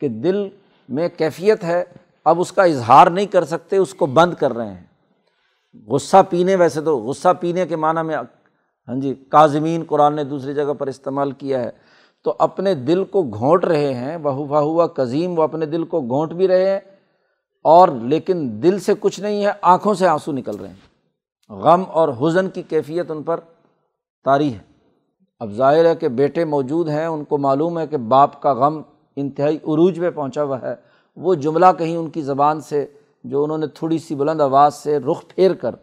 [0.00, 0.48] کہ دل
[0.88, 1.84] میں کیفیت ہے،
[2.24, 4.87] اب اس کا اظہار نہیں کر سکتے، اس کو بند کر رہے ہیں۔
[5.86, 8.16] غصہ پینے ویسے تو غصہ پینے کے معنیٰ میں
[8.88, 11.70] ہاں جی کاظمین قرآن نے دوسری جگہ پر استعمال کیا ہے۔
[12.24, 16.32] تو اپنے دل کو گھونٹ رہے ہیں بہو ہوا کظیم، وہ اپنے دل کو گھونٹ
[16.32, 16.80] بھی رہے ہیں
[17.64, 20.88] اور لیکن دل سے کچھ نہیں ہے، آنکھوں سے آنسو نکل رہے ہیں۔
[21.52, 23.40] غم اور حزن کی کیفیت ان پر
[24.24, 24.58] طاری ہے۔
[25.38, 28.82] اب ظاہر ہے کہ بیٹے موجود ہیں، ان کو معلوم ہے کہ باپ کا غم
[29.16, 30.74] انتہائی عروج میں پہنچا ہوا ہے۔
[31.16, 32.86] وہ جملہ کہیں ان کی زبان سے
[33.24, 35.74] جو انہوں نے تھوڑی سی بلند آواز سے رخ پھیر کر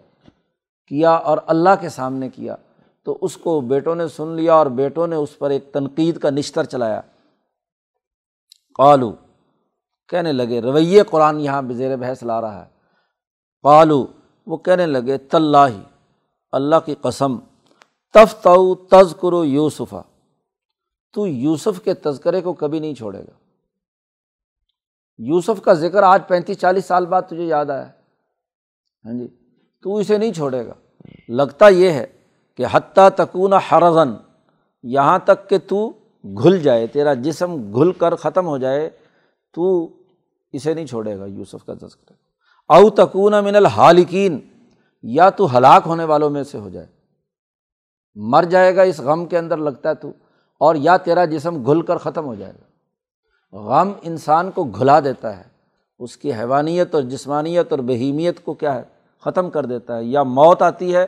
[0.87, 2.55] کیا اور اللہ کے سامنے کیا،
[3.03, 6.29] تو اس کو بیٹوں نے سن لیا اور بیٹوں نے اس پر ایک تنقید کا
[6.29, 7.01] نشتر چلایا۔
[8.75, 9.11] قالو،
[10.09, 12.69] کہنے لگے، رویے قرآن یہاں بزیر بحث لا رہا ہے۔
[13.63, 14.05] قالو،
[14.47, 15.67] وہ کہنے لگے طلّہ
[16.51, 17.37] اللہ کی قسم
[18.13, 20.01] تف تو تز کرو یوسفا،
[21.13, 23.44] تو یوسف کے تذکرے کو کبھی نہیں چھوڑے گا۔
[25.17, 27.87] یوسف کا ذکر آج پینتیس چالیس سال بعد تجھے یاد آیا
[29.05, 29.27] ہاں جی؟
[29.83, 30.73] تو اسے نہیں چھوڑے گا۔
[31.29, 32.05] لگتا یہ ہے
[32.57, 34.13] کہ حتیٰ تکون حرضن
[34.83, 38.89] یہاں تک کہ تو گھل جائے، تیرا جسم گھل کر ختم ہو جائے،
[39.53, 39.89] تو
[40.51, 42.13] اسے نہیں چھوڑے گا یوسف کا تذکرہ۔
[42.73, 44.39] او تکون من الحالکین،
[45.03, 46.87] یا تو ہلاک ہونے والوں میں سے ہو جائے۔
[48.15, 50.09] مر جائے گا اس غم کے اندر، لگتا ہے تو،
[50.59, 52.74] اور یا تیرا جسم گھل کر ختم ہو جائے گا۔
[53.53, 55.43] غم انسان کو گھلا دیتا ہے۔
[55.99, 58.83] اس کی حیوانیت اور جسمانیت اور بہیمیت کو کیا ہے؟
[59.21, 61.03] ختم کر دیتا ہے۔ یا موت آتی ہے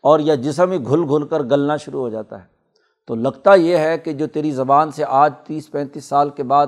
[0.00, 2.46] اور یا جسم ہی گھل گھل کر گلنا شروع ہو جاتا ہے۔
[3.06, 6.66] تو لگتا یہ ہے کہ جو تیری زبان سے آج تیس پینتیس سال کے بعد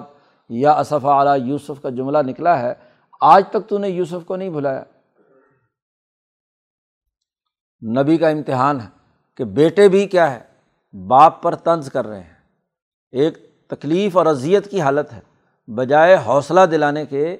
[0.48, 2.74] یا اصف اعلیٰ یوسف کا جملہ نکلا ہے،
[3.20, 4.82] آج تک تو نے یوسف کو نہیں بھلایا۔
[8.02, 8.86] نبی کا امتحان ہے
[9.36, 10.40] کہ بیٹے بھی کیا ہے؟
[11.06, 12.34] باپ پر طنز کر رہے ہیں۔
[13.12, 15.20] ایک تکلیف اور اذیت کی حالت ہے۔
[15.68, 17.36] بجائے حوصلہ دلانے کے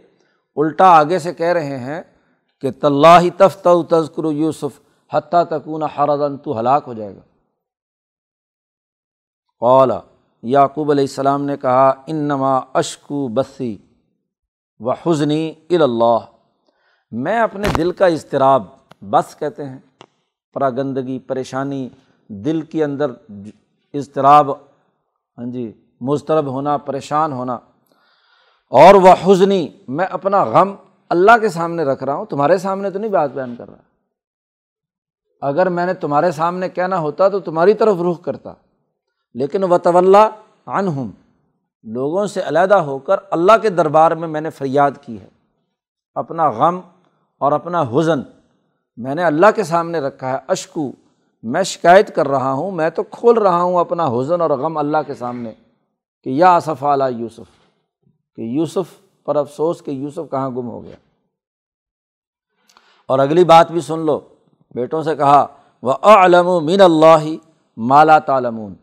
[0.56, 2.02] الٹا آگے سے کہہ رہے ہیں
[2.60, 4.80] کہ طلّہ تفت و تذکر یوسف
[5.12, 7.20] حتیٰ تکون حردن تو ہلاک ہو جائے گا۔
[9.60, 10.00] اولا
[10.42, 13.76] یعقوب علیہ السلام نے کہا ان نما اشکو بسی
[14.80, 16.18] و حزنی الا
[17.12, 18.62] میں اپنے دل کا اضطراب
[19.02, 19.78] بس کہتے ہیں،
[20.52, 21.88] پراگندگی، پریشانی،
[22.28, 23.10] دل کے اندر
[23.94, 24.50] اضطراب۔
[25.38, 27.54] ہاں جی مضطرب ہونا، پریشان ہونا۔
[28.70, 30.74] اور وہ حزنی، میں اپنا غم
[31.08, 33.80] اللہ کے سامنے رکھ رہا ہوں، تمہارے سامنے تو نہیں بات بیان کر رہا۔
[35.40, 38.52] اگر میں نے تمہارے سامنے کہنا ہوتا تو تمہاری طرف رخ کرتا،
[39.34, 40.16] لیکن و طول
[40.66, 41.08] ہوں
[41.82, 45.28] لوگوں سے علیحدہ ہو کر اللہ کے دربار میں میں نے فریاد کی ہے۔
[46.14, 46.80] اپنا غم
[47.38, 48.20] اور اپنا حزن
[48.96, 50.92] میں نے اللہ کے سامنے رکھا ہے۔ اشکو،
[51.42, 54.98] میں شکایت کر رہا ہوں، میں تو کھول رہا ہوں اپنا حزن اور غم اللہ
[55.06, 55.52] کے سامنے۔
[56.24, 57.68] کہ یا اصف اعلیٰ یوسف،
[58.36, 60.96] کہ یوسف پر افسوس کہ یوسف کہاں گم ہو گیا۔
[63.06, 64.20] اور اگلی بات بھی سن لو،
[64.74, 65.46] بیٹوں سے کہا
[65.82, 67.24] وہ علم مین اللہ
[67.76, 68.74] مالا تعلمون۔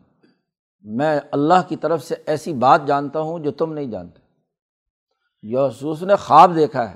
[0.82, 4.20] میں اللہ کی طرف سے ایسی بات جانتا ہوں جو تم نہیں جانتے۔
[5.42, 6.94] یوسوس نے خواب دیکھا ہے،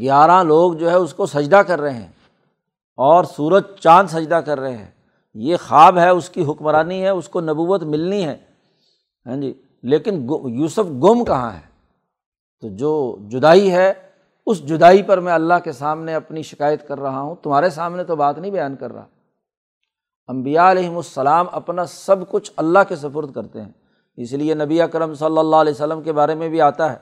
[0.00, 2.12] گیارہ لوگ جو ہے اس کو سجدہ کر رہے ہیں
[2.96, 4.90] اور سورج چاند سجدہ کر رہے ہیں۔
[5.34, 8.47] یہ خواب ہے، اس کی حکمرانی ہے، اس کو نبوت ملنی ہے۔
[9.28, 11.60] ہاں جی لیکن یوسف گم کہاں ہے؟
[12.60, 13.92] تو جو جدائی ہے،
[14.46, 18.16] اس جدائی پر میں اللہ کے سامنے اپنی شکایت کر رہا ہوں، تمہارے سامنے تو
[18.16, 19.06] بات نہیں بیان کر رہا۔
[20.28, 23.72] امبیا علیہم السلام اپنا سب کچھ اللہ کے سفرد کرتے ہیں۔
[24.16, 26.96] اس لیے نبی اکرم صلی اللہ علیہ وسلم کے بارے میں بھی آتا ہے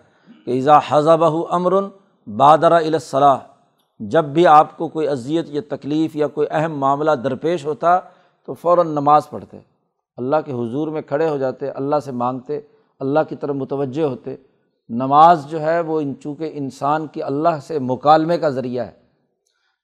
[0.44, 1.72] کہ ایزا حضا بہ امر
[2.26, 3.38] بادرا الصلاح،
[4.00, 8.00] جب بھی آپ کو کوئی اذیت یا تکلیف یا کوئی اہم معاملہ درپیش ہوتا
[8.44, 9.75] تو فوراً نماز پڑھتے۔
[10.16, 12.60] اللہ کے حضور میں کھڑے ہو جاتے، اللہ سے مانگتے،
[13.00, 14.36] اللہ کی طرف متوجہ ہوتے۔
[14.88, 18.90] نماز جو ہے وہ ان چونکہ انسان کی اللہ سے مکالمے کا ذریعہ ہے۔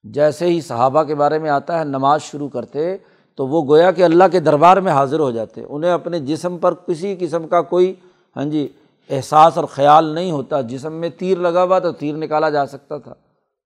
[0.02, 2.96] جیسے ہی صحابہ کے بارے میں آتا ہے، نماز شروع کرتے،
[3.36, 6.74] تو وہ گویا کہ اللہ کے دربار میں حاضر ہو جاتے۔ انہیں اپنے جسم پر
[6.74, 7.94] کسی قسم کا کوئی
[8.36, 8.68] ہاں جی
[9.10, 12.98] احساس اور خیال نہیں ہوتا۔ جسم میں تیر لگا ہوا تو تیر نکالا جا سکتا
[12.98, 13.14] تھا۔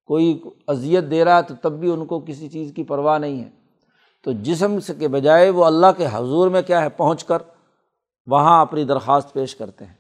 [0.07, 3.41] کوئی اذیت دے رہا ہے تو تب بھی ان کو کسی چیز کی پرواہ نہیں
[3.41, 3.66] ہے۔
[4.27, 7.43] تو جسم سے کے بجائے وہ اللہ کے حضور میں کیا ہے؟ پہنچ کر
[8.27, 9.95] وہاں اپنی درخواست پیش کرتے ہیں۔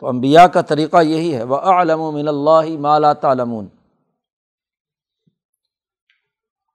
[0.00, 3.66] تو امبیا کا طریقہ یہی ہے وہ علم و من اللہ مالا تعلمون۔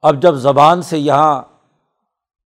[0.01, 1.41] اب جب زبان سے یہاں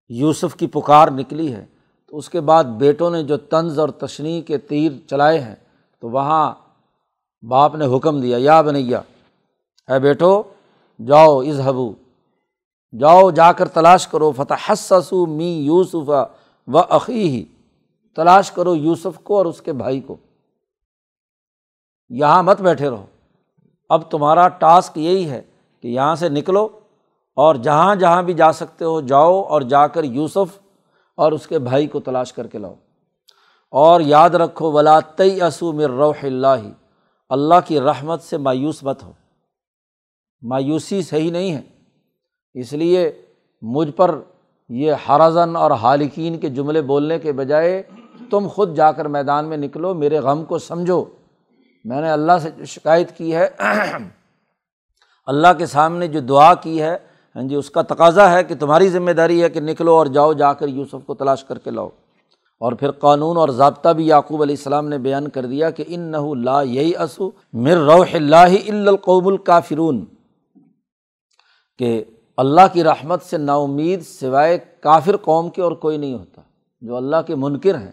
[0.10, 1.66] یوسف کی پکار نکلی ہے،
[2.08, 5.56] تو اس کے بعد بیٹوں نے جو طنز اور تشنی کے تیر چلائے ہیں،
[6.00, 6.54] تو وہاں
[7.48, 9.02] باپ نے حکم دیا، یا بنیا،
[9.88, 10.44] اے بیٹو،
[11.08, 11.94] جاؤ اظہبو
[13.00, 16.10] جاؤ، جا کر تلاش کرو فتح حسسو می یوسف
[16.68, 17.46] و عقی ہی
[18.16, 20.18] تلاش کرو یوسف کو اور اس کے بھائی کو۔
[22.10, 23.06] یہاں مت بیٹھے رہو۔
[23.90, 25.42] اب تمہارا ٹاسک یہی ہے
[25.82, 26.68] کہ یہاں سے نکلو
[27.36, 30.60] اور جہاں جہاں بھی جا سکتے ہو جاؤ اور جا کر یوسف
[31.16, 32.76] اور اس کے بھائی کو تلاش کر کے لاؤ۔
[33.72, 36.70] اور یاد رکھو، ولا تئی اسو مر روح اللہ
[37.30, 39.12] اللہ کی رحمت سے مایوس مت ہو۔
[40.42, 41.75] مایوسی صحیح نہیں ہے۔
[42.56, 43.12] اس لیے
[43.62, 44.20] مجھ پر
[44.70, 47.84] یہ حرضن اور حالکین کے جملے بولنے کے بجائے
[48.30, 51.06] تم خود جا کر میدان میں نکلو، میرے غم کو سمجھو۔
[51.86, 53.48] میں نے اللہ سے جو شکایت کی ہے۔
[55.26, 56.98] اللہ کے سامنے جو دعا کی ہے
[57.36, 60.34] ہاں جی اس کا تقاضا ہے کہ تمہاری ذمہ داری ہے کہ نکلو اور جاؤ،
[60.34, 61.90] جا کر یوسف کو تلاش کر کے لاؤ۔
[62.60, 66.00] اور پھر قانون اور ضابطہ بھی یعقوب علیہ السلام نے بیان کر دیا کہ ان
[66.00, 70.06] نہ لا یہی اسو مر روح اللہ القوم الکافرون۔
[71.78, 72.04] کہ
[72.38, 76.42] اللہ کی رحمت سے نا امید سوائے کافر قوم کے اور کوئی نہیں ہوتا۔
[76.82, 77.92] جو اللہ کے منکر ہیں،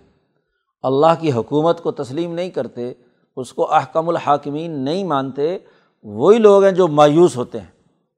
[0.83, 2.93] اللہ کی حکومت کو تسلیم نہیں کرتے،
[3.37, 5.59] اس کو احکم الحاکمین نہیں مانتے،
[6.03, 7.67] وہی لوگ ہیں جو مایوس ہوتے ہیں۔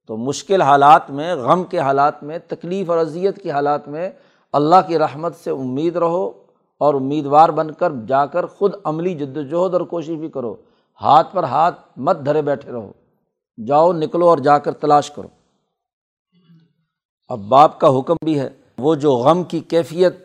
[0.07, 4.11] تو مشکل حالات میں، غم کے حالات میں، تکلیف اور اذیت کے حالات میں
[4.53, 6.33] اللہ کی رحمت سے امید رہو
[6.79, 10.55] اور امیدوار بن کر جا کر خود عملی جد وجہد اور کوشش بھی کرو۔
[11.03, 12.93] ہاتھ پر ہاتھ مت دھرے بیٹھے رہو۔
[13.67, 15.44] جاؤ، نکلو اور جا کر تلاش کرو۔
[17.29, 18.49] اب باپ کا حکم بھی ہے۔
[18.79, 20.17] وہ جو غم کی کیفیت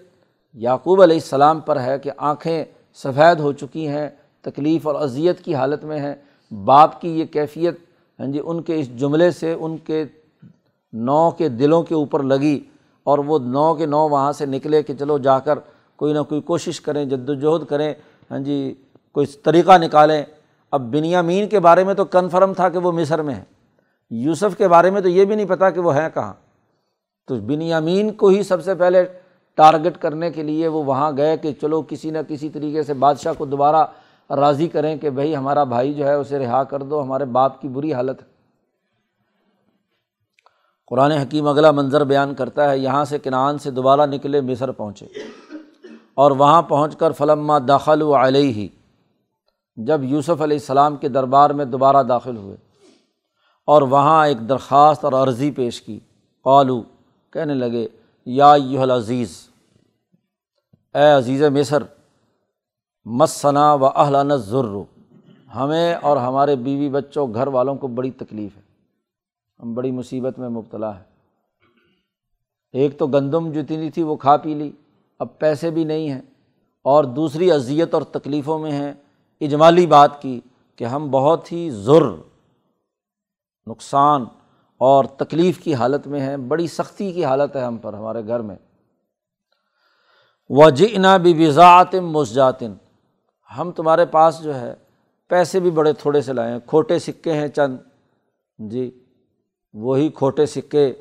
[0.54, 4.10] یعقوب علیہ السلام پر ہے کہ آنکھیں سفید ہو چکی ہیں،
[4.42, 6.16] تکلیف اور اذیت کی حالت میں ہیں،
[6.52, 7.78] باپ کی یہ کیفیت
[8.20, 10.04] ہاں جی ان کے اس جملے سے، ان کے
[10.94, 12.60] نو کے دلوں کے اوپر لگی
[13.04, 15.60] اور وہ نو کے نو وہاں سے نکلے کہ چلو جا کر
[15.96, 17.94] کوئی نہ کوئی کوشش کریں جد وجہد کریں
[18.32, 18.74] ہاں جی
[19.12, 20.24] کوئی طریقہ نکالیں۔
[20.72, 23.44] اب بنیامین کے بارے میں تو کنفرم تھا کہ وہ مصر میں ہے
[24.12, 26.34] یوسف کے بارے میں تو یہ بھی نہیں پتہ کہ وہ ہیں کہاں۔
[27.30, 29.06] تو بنیامین کو ہی سب سے پہلے
[29.56, 33.34] ٹارگٹ کرنے کے لیے وہ وہاں گئے کہ چلو کسی نہ کسی طریقے سے بادشاہ
[33.38, 33.86] کو دوبارہ
[34.30, 37.68] راضی کریں کہ بھائی ہمارا بھائی جو ہے اسے رہا کر دو، ہمارے باپ کی
[37.68, 38.28] بری حالت۔ ہے
[40.88, 45.06] قرآن حکیم اگلا منظر بیان کرتا ہے، یہاں سے کنعان سے دوبارہ نکلے مصر پہنچے۔
[46.14, 48.68] اور وہاں پہنچ کر فلما داخل و علیہ ہی
[49.76, 52.58] جب یوسف علیہ السلام کے دربار میں دوبارہ داخل ہوئے۔
[53.68, 56.00] اور وہاں ایک درخواست اور عرضی پیش کی
[56.44, 56.84] قالو
[57.32, 57.88] کہنے لگے،
[58.26, 59.50] یا یو العزیز،
[60.94, 61.84] اے عزیز مصر
[63.06, 64.86] مسنا و اہلان ضرور
[65.56, 68.62] ہمیں اور ہمارے بیوی بچوں، گھر والوں کو بڑی تکلیف ہے۔
[69.60, 71.04] ہم بڑی مصیبت میں مبتلا ہے
[72.74, 74.72] ایک تو گندم جتنی تھی وہ کھا پی لی،
[75.20, 76.22] اب پیسے بھی نہیں ہیں۔
[76.82, 78.94] اور دوسری اذیت اور تکلیفوں میں ہیں۔
[79.42, 80.40] اجمالی بات کی
[80.76, 82.04] کہ ہم بہت ہی ضر،
[83.68, 84.26] نقصان
[84.80, 88.40] اور تکلیف کی حالت میں ہیں، بڑی سختی کی حالت ہے ہم پر ہمارے گھر
[88.40, 88.56] میں۔
[90.50, 92.74] وجنا بھی وضاعت مسجاتن
[93.58, 94.74] ہم تمہارے پاس جو ہے،
[95.28, 97.78] پیسے بھی بڑے تھوڑے سے لائے ہیں، کھوٹے سکے ہیں چند۔
[98.60, 99.04] جی
[99.74, 100.94] وہی کھوٹے سکے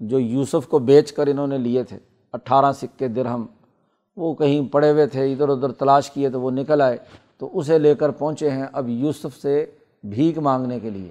[0.00, 1.98] جو یوسف کو بیچ کر انہوں نے لیے تھے۔
[2.32, 3.46] اٹھارہ سکے درہم۔
[4.16, 6.96] وہ کہیں پڑے ہوئے تھے، ادھر ادھر تلاش کیے تو وہ نکل آئے۔
[7.38, 9.66] تو اسے لے کر پہنچے ہیں اب یوسف سے
[10.02, 11.10] بھیک مانگنے کے لیے۔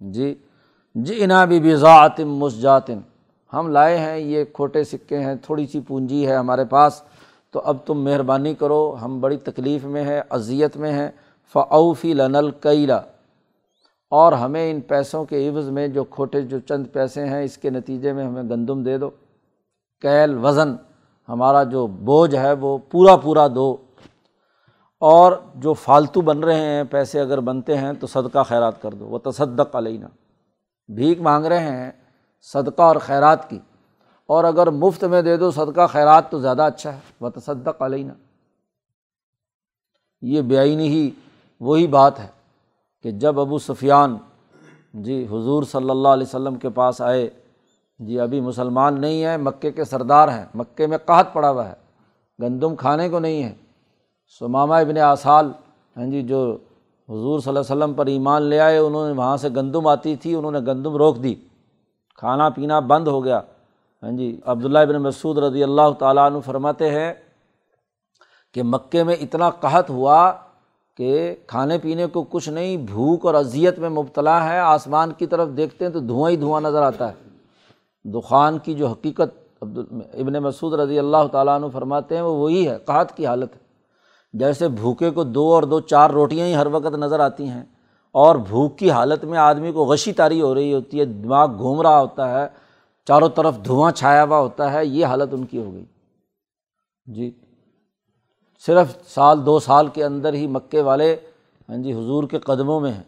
[0.00, 0.34] جی
[0.94, 2.98] جی انا بھی بزاعتم مسجاتن
[3.52, 7.02] ہم لائے ہیں، یہ کھوٹے سکے ہیں، تھوڑی سی پونجی ہے ہمارے پاس،
[7.50, 11.08] تو اب تم مہربانی کرو، ہم بڑی تکلیف میں ہیں، اذیت میں ہیں
[11.54, 13.00] فعوفی لنل کیلا
[14.08, 17.70] اور ہمیں ان پیسوں کے عوض میں جو کھوٹے، جو چند پیسے ہیں، اس کے
[17.70, 19.10] نتیجے میں ہمیں گندم دے دو.
[20.00, 20.74] کیل، وزن،
[21.28, 23.76] ہمارا جو بوجھ ہے وہ پورا پورا دو.
[24.98, 29.06] اور جو فالتو بن رہے ہیں، پیسے اگر بنتے ہیں تو صدقہ خیرات کر دو.
[29.06, 30.08] وہ تصدق علینا
[30.94, 31.92] بھیک مانگ رہے ہیں
[32.40, 33.58] صدقہ اور خیرات کی۔
[34.26, 38.12] اور اگر مفت میں دے دو صدقہ، خیرات تو زیادہ اچھا ہے۔ وہ تصدق علینا
[40.22, 41.10] یہ بےآینی ہی
[41.60, 42.26] وہی بات ہے
[43.02, 44.16] کہ جب ابو سفیان
[44.94, 47.30] جی حضور صلی اللہ علیہ وسلم کے پاس آئے
[47.98, 51.74] جی ابھی مسلمان نہیں ہیں، مکے کے سردار ہیں، مکے میں قحط پڑا ہوا ہے،
[52.42, 53.54] گندم کھانے کو نہیں ہے۔
[54.38, 55.52] سمامہ ابن آسال
[55.96, 56.58] ہاں جی جو
[57.10, 60.16] حضور صلی اللہ علیہ وسلم پر ایمان لے آئے، انہوں نے وہاں سے گندم آتی
[60.16, 61.34] تھی، انہوں نے گندم روک دی۔
[62.16, 63.40] کھانا پینا بند ہو گیا۔
[64.02, 67.14] ہاں جی عبداللہ ابن مسعود رضی اللہ تعالیٰ عنہ فرماتے ہیں
[68.54, 70.32] کہ مکے میں اتنا قحط ہوا
[70.96, 75.48] کہ کھانے پینے کو کچھ نہیں، بھوک اور اذیت میں مبتلا ہے۔ آسمان کی طرف
[75.56, 77.14] دیکھتے ہیں تو دھواں ہی دھواں نظر آتا ہے۔
[78.04, 82.78] دخان کی جو حقیقت ابن مسعود رضی اللہ تعالیٰ عنہ فرماتے ہیں، وہ وہی ہے،
[82.84, 83.69] قحط کی حالت ہے۔
[84.32, 87.62] جیسے بھوکے کو دو اور دو چار روٹیاں ہی ہر وقت نظر آتی ہیں
[88.12, 91.80] اور بھوک کی حالت میں آدمی کو غشی تاری ہو رہی ہوتی ہے، دماغ گھوم
[91.80, 92.46] رہا ہوتا ہے،
[93.06, 95.84] چاروں طرف دھواں چھایا ہوا ہوتا ہے، یہ حالت ان کی ہو گئی۔
[97.06, 97.30] جی۔
[98.66, 101.16] صرف سال، دو سال کے اندر ہی مکے والے
[101.68, 103.02] ہاں جی حضور کے قدموں میں ہیں۔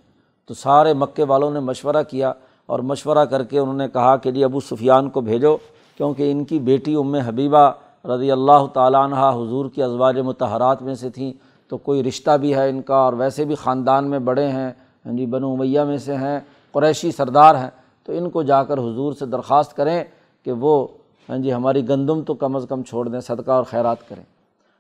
[0.47, 2.33] تو سارے مکے والوں نے مشورہ کیا
[2.67, 5.57] اور مشورہ کر کے انہوں نے کہا کہ جی ابو سفیان کو بھیجو،
[5.97, 7.73] کیونکہ ان کی بیٹی ام حبیبہ
[8.05, 11.33] رضی اللہ تعالیٰ عنہ حضور کی ازواج متحرات میں سے تھیں
[11.69, 14.71] تو کوئی رشتہ بھی ہے ان کا اور ویسے بھی خاندان میں بڑے ہیں
[15.07, 16.39] ہاں جی بنو امیہ میں سے ہیں،
[16.73, 17.71] قریشی سردار ہیں،
[18.05, 20.05] تو ان کو جا کر حضور سے درخواست کریں
[20.45, 20.87] کہ وہ
[21.29, 24.23] ہاں جی ہماری گندم تو کم از کم چھوڑ دیں، صدقہ اور خیرات کریں۔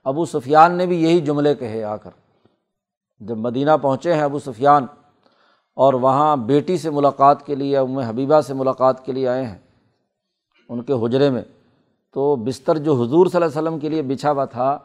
[0.04, 2.10] ابو سفیان نے بھی یہی جملے کہے آ کر۔
[3.20, 4.86] جب مدینہ پہنچے ہیں ابو سفیان
[5.76, 9.58] اور وہاں بیٹی سے ملاقات کے لیے، ام حبیبہ سے ملاقات کے لیے آئے ہیں،
[10.68, 11.42] ان کے حجرے میں
[12.14, 14.78] تو بستر جو حضور صلی اللہ علیہ وسلم کے لیے بچھا ہوا تھا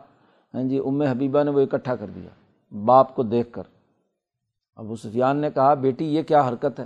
[0.53, 2.29] ہاں جی ام حبیبہ نے وہ اکٹھا کر دیا،
[2.85, 3.63] باپ کو دیکھ کر۔
[4.77, 6.85] ابو سفیان نے کہا، بیٹی، یہ کیا حرکت ہے؟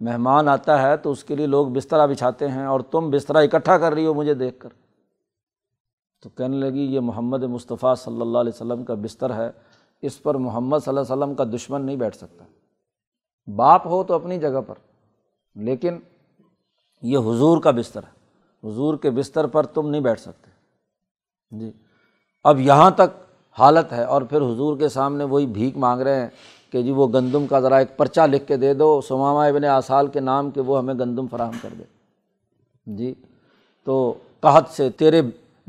[0.00, 3.78] مہمان آتا ہے تو اس کے لیے لوگ بسترا بچھاتے ہیں اور تم بسترا اکٹھا
[3.78, 4.68] کر رہی ہو مجھے دیکھ کر۔
[6.22, 9.50] تو کہنے لگی، یہ محمد مصطفیٰ صلی اللہ علیہ وسلم کا بستر ہے،
[10.02, 12.44] اس پر محمد صلی اللہ علیہ وسلم کا دشمن نہیں بیٹھ سکتا۔
[13.56, 14.74] باپ ہو تو اپنی جگہ پر،
[15.54, 15.98] لیکن
[17.02, 18.13] یہ حضور کا بستر ہے۔
[18.64, 20.50] حضور کے بستر پر تم نہیں بیٹھ سکتے۔
[21.58, 21.72] جی۔
[22.44, 23.24] اب یہاں تک
[23.58, 26.28] حالت ہے اور پھر حضور کے سامنے وہی بھیک مانگ رہے ہیں
[26.72, 30.06] کہ جی وہ گندم کا ذرا ایک پرچہ لکھ کے دے دو، سمامہ ابن آسال
[30.06, 31.82] کے نام کہ وہ ہمیں گندم فراہم کر دے۔
[32.86, 33.14] جی۔
[33.84, 35.22] تو قحط سے تیرے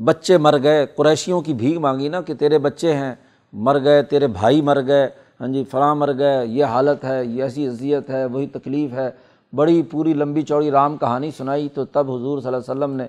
[0.04, 3.14] بچے مر گئے، قریشیوں کی بھیگ مانگی نا کہ تیرے بچے ہیں،
[3.52, 5.08] مر گئے، تیرے بھائی مر گئے
[5.40, 9.10] ہاں جی فلاں مر گئے، یہ حالت ہے، یہ ایسی اذیت ہے، وہی تکلیف ہے۔
[9.54, 13.06] بڑی پوری لمبی چوڑی رام کہانی سنائی تو تب حضور صلی اللہ علیہ وسلم نے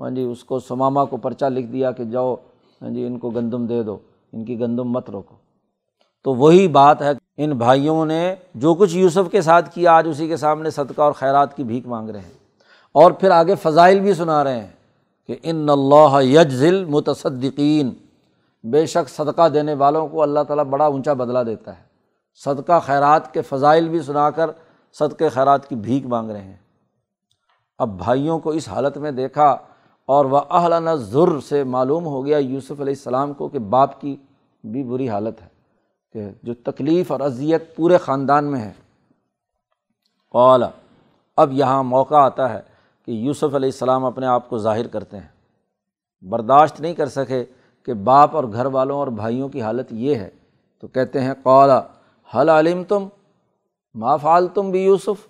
[0.00, 2.36] ہاں جی اس کو سماما کو پرچہ لکھ دیا کہ جاؤ
[2.82, 3.96] ہاں جی ان کو گندم دے دو،
[4.32, 5.34] ان کی گندم مت روکو۔
[6.24, 10.28] تو وہی بات ہے، ان بھائیوں نے جو کچھ یوسف کے ساتھ کیا، آج اسی
[10.28, 12.38] کے سامنے صدقہ اور خیرات کی بھیک مانگ رہے ہیں۔
[12.92, 14.70] اور پھر آگے فضائل بھی سنا رہے ہیں
[15.26, 17.90] کہ ان اللہ یجزل متصدقین۔
[18.64, 21.82] بے شک صدقہ دینے والوں کو اللہ تعالیٰ بڑا اونچا بدلا دیتا ہے۔
[22.44, 24.50] صدقہ خیرات کے فضائل بھی سنا کر
[24.94, 26.56] صدقے خیرات کی بھیک مانگ رہے ہیں۔
[27.78, 29.48] اب بھائیوں کو اس حالت میں دیکھا
[30.08, 34.16] اور وہ اہل ضر سے معلوم ہو گیا یوسف علیہ السلام کو کہ باپ کی
[34.64, 35.48] بھی بری حالت ہے،
[36.14, 38.72] کہ جو تکلیف اور اذیت پورے خاندان میں ہے۔
[40.34, 40.68] اولا
[41.36, 42.60] اب یہاں موقع آتا ہے
[43.08, 45.28] کہ یوسف علیہ السلام اپنے آپ کو ظاہر کرتے ہیں۔
[46.22, 47.44] برداشت نہیں کر سکے
[47.86, 50.30] کہ باپ اور گھر والوں اور بھائیوں کی حالت یہ ہے۔
[50.82, 51.80] تو کہتے ہیں قولا
[52.28, 53.06] حل علم تم
[53.98, 55.28] ما فعال تم بھی یوسف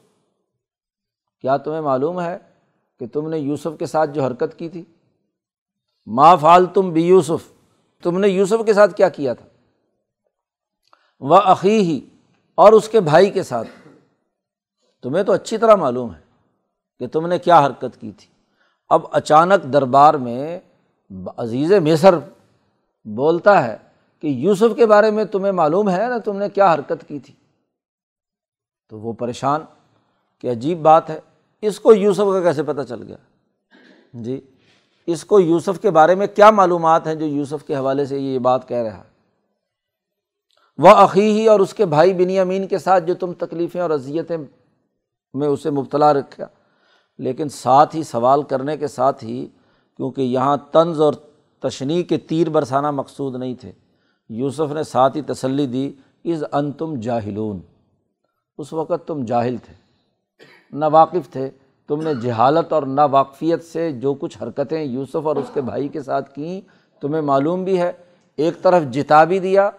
[1.41, 2.39] کیا تمہیں معلوم ہے
[2.99, 4.85] کہ تم نے یوسف کے ساتھ جو حرکت کی تھی؟
[6.07, 7.53] ما فعال تم بھی یوسف
[8.03, 9.47] تم نے یوسف کے ساتھ کیا کیا تھا؟
[11.21, 12.01] و عقی ہی
[12.55, 13.69] اور اس کے بھائی کے ساتھ۔
[15.03, 16.21] تمہیں تو اچھی طرح معلوم ہے
[16.99, 18.27] کہ تم نے کیا حرکت کی تھی۔
[18.89, 20.61] اب اچانک دربار میں
[21.37, 22.15] عزیز مصر
[23.05, 23.77] بولتا ہے
[24.21, 27.35] کہ یوسف کے بارے میں تمہیں معلوم ہے نا تم نے کیا حرکت کی تھی؟
[28.89, 29.61] تو وہ پریشان
[30.41, 31.21] کہ عجیب بات ہے۔
[31.63, 33.17] اس کو یوسف کا کیسے پتہ چل گیا؟
[34.13, 34.41] جی
[35.07, 38.39] اس کو یوسف کے بارے میں کیا معلومات ہیں جو یوسف کے حوالے سے یہ
[38.39, 39.09] بات کہہ رہا ہے؟
[40.79, 44.37] وہ عقی اور اس کے بھائی بنی امین کے ساتھ جو تم تکلیفیں اور اذیتیں
[45.35, 46.47] میں اسے مبتلا رکھا،
[47.19, 49.47] لیکن ساتھ ہی سوال کرنے کے ساتھ ہی،
[49.97, 51.15] کیونکہ یہاں طنز اور
[51.59, 53.73] تشنی کے تیر برسانا مقصود نہیں تھے،
[54.29, 55.93] یوسف نے ساتھ ہی تسلی دی
[56.25, 57.61] از ان تم جاہلون۔
[58.59, 59.75] اس وقت تم جاہل تھے
[60.73, 61.51] نا واقف تھے۔
[61.89, 65.89] تم نے جہالت اور نا واقفیت سے جو کچھ حرکتیں یوسف اور اس کے بھائی
[65.89, 66.61] کے ساتھ کیں،
[67.01, 67.93] تمہیں معلوم بھی ہے۔
[68.37, 69.71] ایک طرف جتا بھی دیا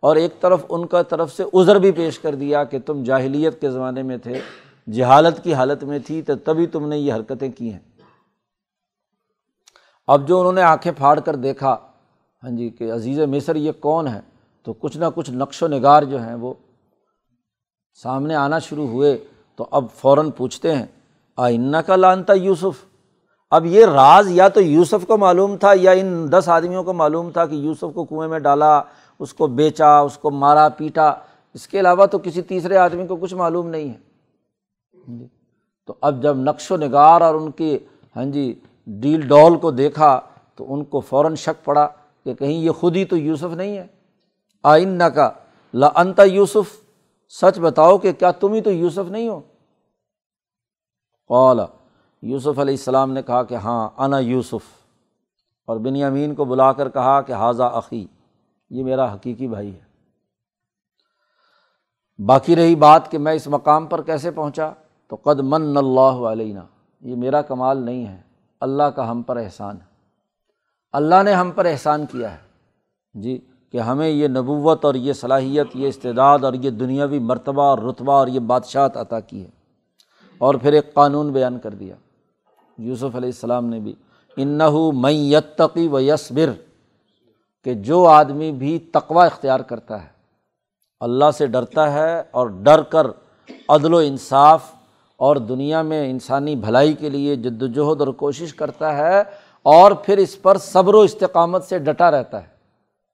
[0.00, 3.60] اور ایک طرف ان کا طرف سے عذر بھی پیش کر دیا کہ تم جاہلیت
[3.60, 4.40] کے زمانے میں تھے،
[4.92, 7.78] جہالت کی حالت میں تھی، تو تبھی تم نے یہ حرکتیں کی ہیں۔
[10.06, 11.76] اب جو انہوں نے آنکھیں پھاڑ کر دیکھا
[12.42, 14.20] ہاں جی کہ عزیز مصر یہ کون ہے؟
[14.62, 16.54] تو کچھ نہ کچھ نقش و نگار جو ہیں وہ
[18.02, 19.24] سامنے آنا شروع ہوئے
[19.56, 20.86] تو اب فوراً پوچھتے ہیں،
[21.36, 22.84] آئینہ کا لانتا یوسف؟
[23.50, 27.30] اب یہ راز یا تو یوسف کو معلوم تھا یا ان دس آدمیوں کو معلوم
[27.30, 28.82] تھا کہ یوسف کو کنویں میں ڈالا،
[29.18, 31.14] اس کو بیچا، اس کو مارا، پیٹا؟
[31.54, 33.94] اس کے علاوہ تو کسی تیسرے آدمی کو کچھ معلوم نہیں ہے۔
[34.94, 35.26] ہاں جی۔
[35.86, 37.78] تو اب جب نقش و نگار اور ان کی
[38.16, 38.54] ہاں جی
[38.86, 40.20] ڈیل ڈول کو دیکھا
[40.54, 41.88] تو ان کو فوراً شک پڑا
[42.24, 43.86] کہ کہیں یہ خود ہی تو یوسف نہیں ہے۔
[44.62, 45.30] آئین نہ کا
[45.74, 46.85] لنتا یوسف؟
[47.28, 49.40] سچ بتاؤ کہ کیا تم ہی تو یوسف نہیں ہو؟
[51.28, 51.66] اولا
[52.22, 54.86] یوسف علیہ السلام نے کہا کہ ہاں انا یوسف۔
[55.66, 58.06] اور بن امین کو بلا کر کہا کہ حاضہ عقی
[58.70, 59.86] یہ میرا حقیقی بھائی ہے۔
[62.24, 64.72] باقی رہی بات کہ میں اس مقام پر کیسے پہنچا؟
[65.08, 66.60] تو قد من اللہ علیہ
[67.00, 68.20] یہ میرا کمال نہیں ہے۔
[68.60, 69.86] اللہ کا ہم پر احسان ہے۔
[70.92, 72.38] اللہ نے ہم پر احسان کیا ہے۔
[73.14, 77.78] جی کہ ہمیں یہ نبوت اور یہ صلاحیت، یہ استعداد اور یہ دنیاوی مرتبہ اور
[77.78, 79.48] رتبہ اور یہ بادشاہت عطا کی ہے۔
[80.38, 81.94] اور پھر ایک قانون بیان کر دیا۔
[82.78, 83.94] یوسف علیہ السلام نے بھی
[84.36, 84.92] انّو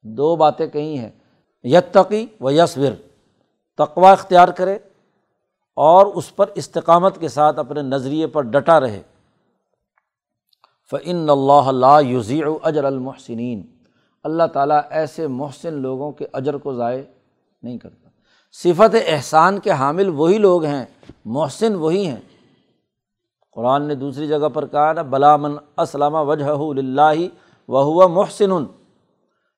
[0.02, 1.10] دو باتیں کہیں ہیں۔
[1.62, 2.92] یتقی و یسور
[3.78, 4.78] تقوا اختیار کرے
[5.76, 9.02] اور اس پر استقامت کے ساتھ اپنے نظریے پر ڈٹا رہے۔
[10.90, 13.62] فعن اللہ یوزی اجر المحسنین
[14.22, 17.02] اللہ تعالیٰ ایسے محسن لوگوں کے اجر کو ضائع
[17.62, 18.08] نہیں کرتا۔
[18.52, 20.84] صفت احسان کے حامل وہی لوگ ہیں،
[21.24, 22.20] محسن وہی ہیں۔
[23.52, 27.26] قرآن نے دوسری جگہ پر کہا نا بلامن اسلامہ وجہ اللہ
[27.68, 28.81] و ہوا محسن۔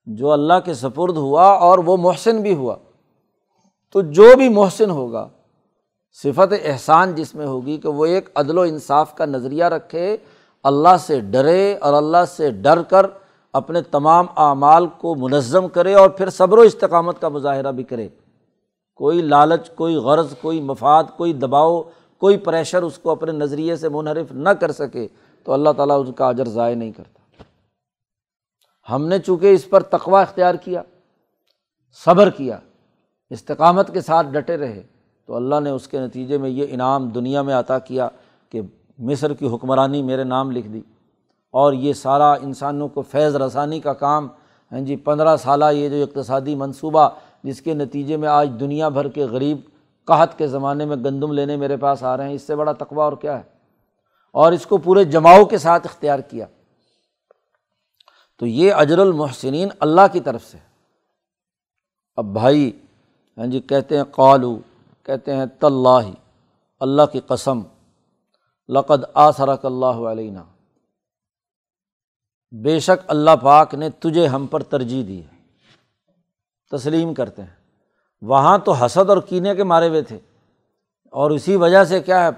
[0.06, 2.76] جو اللہ کے سپرد ہوا اور وہ محسن بھی ہوا۔
[3.92, 5.28] تو جو بھی محسن ہوگا،
[6.22, 10.16] صفت احسان جس میں ہوگی کہ وہ ایک عدل و انصاف کا نظریہ رکھے،
[10.62, 13.06] اللہ سے ڈرے اور اللہ سے ڈر کر
[13.52, 18.08] اپنے تمام اعمال کو منظم کرے اور پھر صبر و استقامت کا مظاہرہ بھی کرے۔
[18.94, 21.82] کوئی لالچ، کوئی غرض، کوئی مفاد، کوئی دباؤ،
[22.18, 25.08] کوئی پریشر اس کو اپنے نظریے سے منحرف نہ کر سکے
[25.44, 27.23] تو اللہ تعالیٰ اس کا اجر ضائع نہیں کرتا۔
[28.90, 30.82] ہم نے چونکہ اس پر تقوا اختیار کیا،
[32.04, 32.58] صبر کیا،
[33.30, 34.82] استقامت کے ساتھ ڈٹے رہے،
[35.26, 38.08] تو اللہ نے اس کے نتیجے میں یہ انعام دنیا میں عطا کیا
[38.50, 38.60] کہ
[38.98, 40.80] مصر کی حکمرانی میرے نام لکھ دی۔
[41.50, 44.28] اور یہ سارا انسانوں کو فیض رسانی کا کام
[44.72, 47.08] ہاں جی پندرہ سالہ یہ جو اقتصادی منصوبہ
[47.42, 49.58] جس کے نتیجے میں آج دنیا بھر کے غریب
[50.04, 53.00] قحط کے زمانے میں گندم لینے میرے پاس آ رہے ہیں، اس سے بڑا تقوی
[53.00, 53.42] اور کیا ہے؟
[54.32, 56.46] اور اس کو پورے جماؤ کے ساتھ اختیار کیا۔
[58.38, 60.58] تو یہ اجر المحسنین اللہ کی طرف سے
[62.16, 62.80] اب بھائی
[63.38, 64.58] ہاں جی کہتے ہیں قالو،
[65.02, 66.10] کہتے ہیں طلّہ
[66.80, 67.62] اللہ کی قسم،
[68.68, 70.38] لقد آسرک اللہ علینہ
[72.62, 75.34] بے شک اللہ پاک نے تجھے ہم پر ترجیح دی ہے۔
[76.70, 77.56] تسلیم کرتے ہیں۔
[78.22, 80.18] وہاں تو حسد اور کینے کے مارے ہوئے تھے۔
[81.10, 82.28] اور اسی وجہ سے کیا ہے،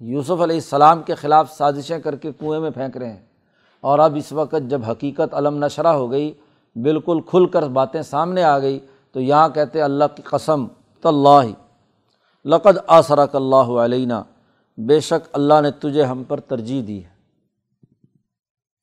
[0.00, 3.29] یوسف علیہ السلام کے خلاف سازشیں کر کے کنویں میں پھینک رہے ہیں۔
[3.80, 6.32] اور اب اس وقت جب حقیقت علم نشرہ ہو گئی،
[6.76, 8.80] بالکل کھل کر باتیں سامنے آ گئی،
[9.12, 10.66] تو یہاں کہتے اللہ کی قسم
[11.00, 11.52] تو اللہ
[12.44, 14.22] لقد آسرک اللہ علینہ
[14.78, 17.10] بے شک اللہ نے تجھے ہم پر ترجیح دی ہے۔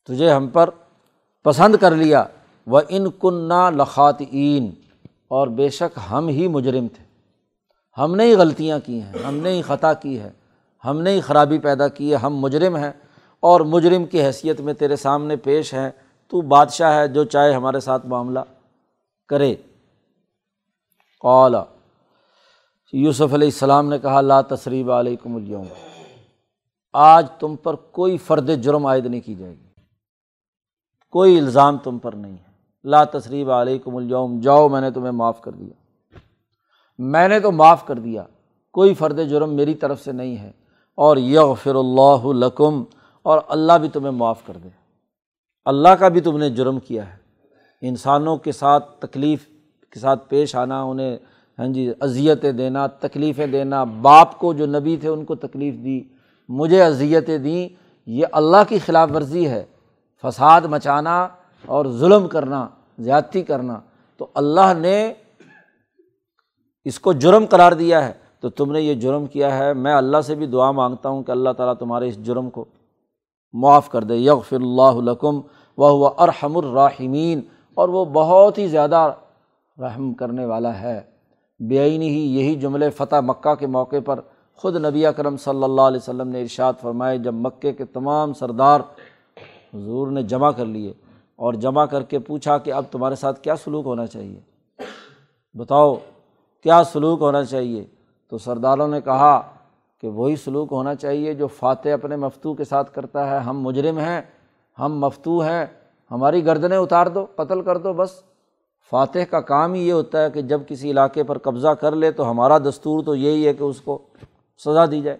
[0.05, 0.69] تجھے ہم پر
[1.43, 2.23] پسند کر لیا۔
[2.67, 4.71] و ان کنہ لخاتین
[5.27, 7.03] اور بے شک ہم ہی مجرم تھے۔
[7.97, 10.31] ہم نے ہی غلطیاں کی ہیں، ہم نے ہی خطا کی ہے۔
[10.85, 12.91] ہم نے ہی خرابی پیدا کی ہے، ہم مجرم ہیں۔
[13.39, 15.91] اور مجرم کی حیثیت میں تیرے سامنے پیش ہے
[16.27, 18.39] تو بادشاہ ہے جو چاہے ہمارے ساتھ معاملہ
[19.29, 19.55] کرے۔
[21.21, 21.63] قالا،
[22.93, 25.67] یوسف علیہ السلام نے کہا، لا تصریب علیکم اليوم۔
[26.93, 29.67] آج تم پر کوئی فرد جرم عائد نہیں کی جائے گی۔
[31.09, 32.51] کوئی الزام تم پر نہیں ہے۔
[32.83, 35.73] لا تصریب علیکم اليوم۔ جاؤ، میں نے تمہیں معاف کر دیا۔
[36.97, 38.23] میں نے تو معاف کر دیا۔
[38.71, 40.51] کوئی فرد جرم میری طرف سے نہیں ہے۔
[40.95, 42.83] اور یغفر اللہ لکم
[43.27, 44.69] اور اللہ بھی تمہیں معاف کر دے۔
[45.65, 47.17] اللہ کا بھی تم نے جرم کیا ہے۔
[47.81, 49.47] انسانوں کے ساتھ تکلیف
[49.93, 51.17] کے ساتھ پیش آنا، انہیں
[51.59, 56.01] ہاں جی اذیتیں دینا، تکلیفیں دینا، باپ کو جو نبی تھے ان کو تکلیف دی،
[56.49, 57.69] مجھے اذیتیں دیں،
[58.05, 59.65] یہ اللہ کی خلاف ورزی ہے۔
[60.21, 61.27] فساد مچانا
[61.65, 62.67] اور ظلم کرنا،
[62.99, 63.79] زیادتی کرنا۔
[64.17, 65.13] تو اللہ نے
[66.85, 70.21] اس کو جرم قرار دیا ہے۔ تو تم نے یہ جرم کیا ہے۔ میں اللہ
[70.21, 72.65] سے بھی دعا مانگتا ہوں کہ اللہ تعالیٰ تمہارے اس جرم کو
[73.53, 75.41] معاف کر دے، یغفر اللہ لکم
[75.77, 77.41] وہ ارحم الراحمین۔
[77.73, 79.13] اور وہ بہت ہی زیادہ
[79.79, 81.01] رحم کرنے والا ہے۔
[81.59, 84.19] بے ہی یہی جملے فتح مکہ کے موقع پر
[84.55, 88.79] خود نبی اکرم صلی اللہ علیہ وسلم نے ارشاد فرمائے، جب مکے کے تمام سردار
[89.73, 90.93] حضور نے جمع کر لیے
[91.35, 94.39] اور جمع کر کے پوچھا کہ اب تمہارے ساتھ کیا سلوک ہونا چاہیے؟
[95.53, 95.95] بتاؤ،
[96.63, 97.85] کیا سلوک ہونا چاہیے؟
[98.29, 99.41] تو سرداروں نے کہا
[100.01, 103.97] کہ وہی سلوک ہونا چاہیے جو فاتح اپنے مفتو کے ساتھ کرتا ہے۔ ہم مجرم
[103.97, 104.21] ہیں،
[104.79, 105.65] ہم مفتو ہیں،
[106.11, 108.23] ہماری گردنیں اتار دو، قتل کر دو، بس۔
[108.89, 112.11] فاتح کا کام ہی یہ ہوتا ہے کہ جب کسی علاقے پر قبضہ کر لے
[112.11, 114.01] تو ہمارا دستور تو یہی ہے کہ اس کو
[114.65, 115.17] سزا دی جائے۔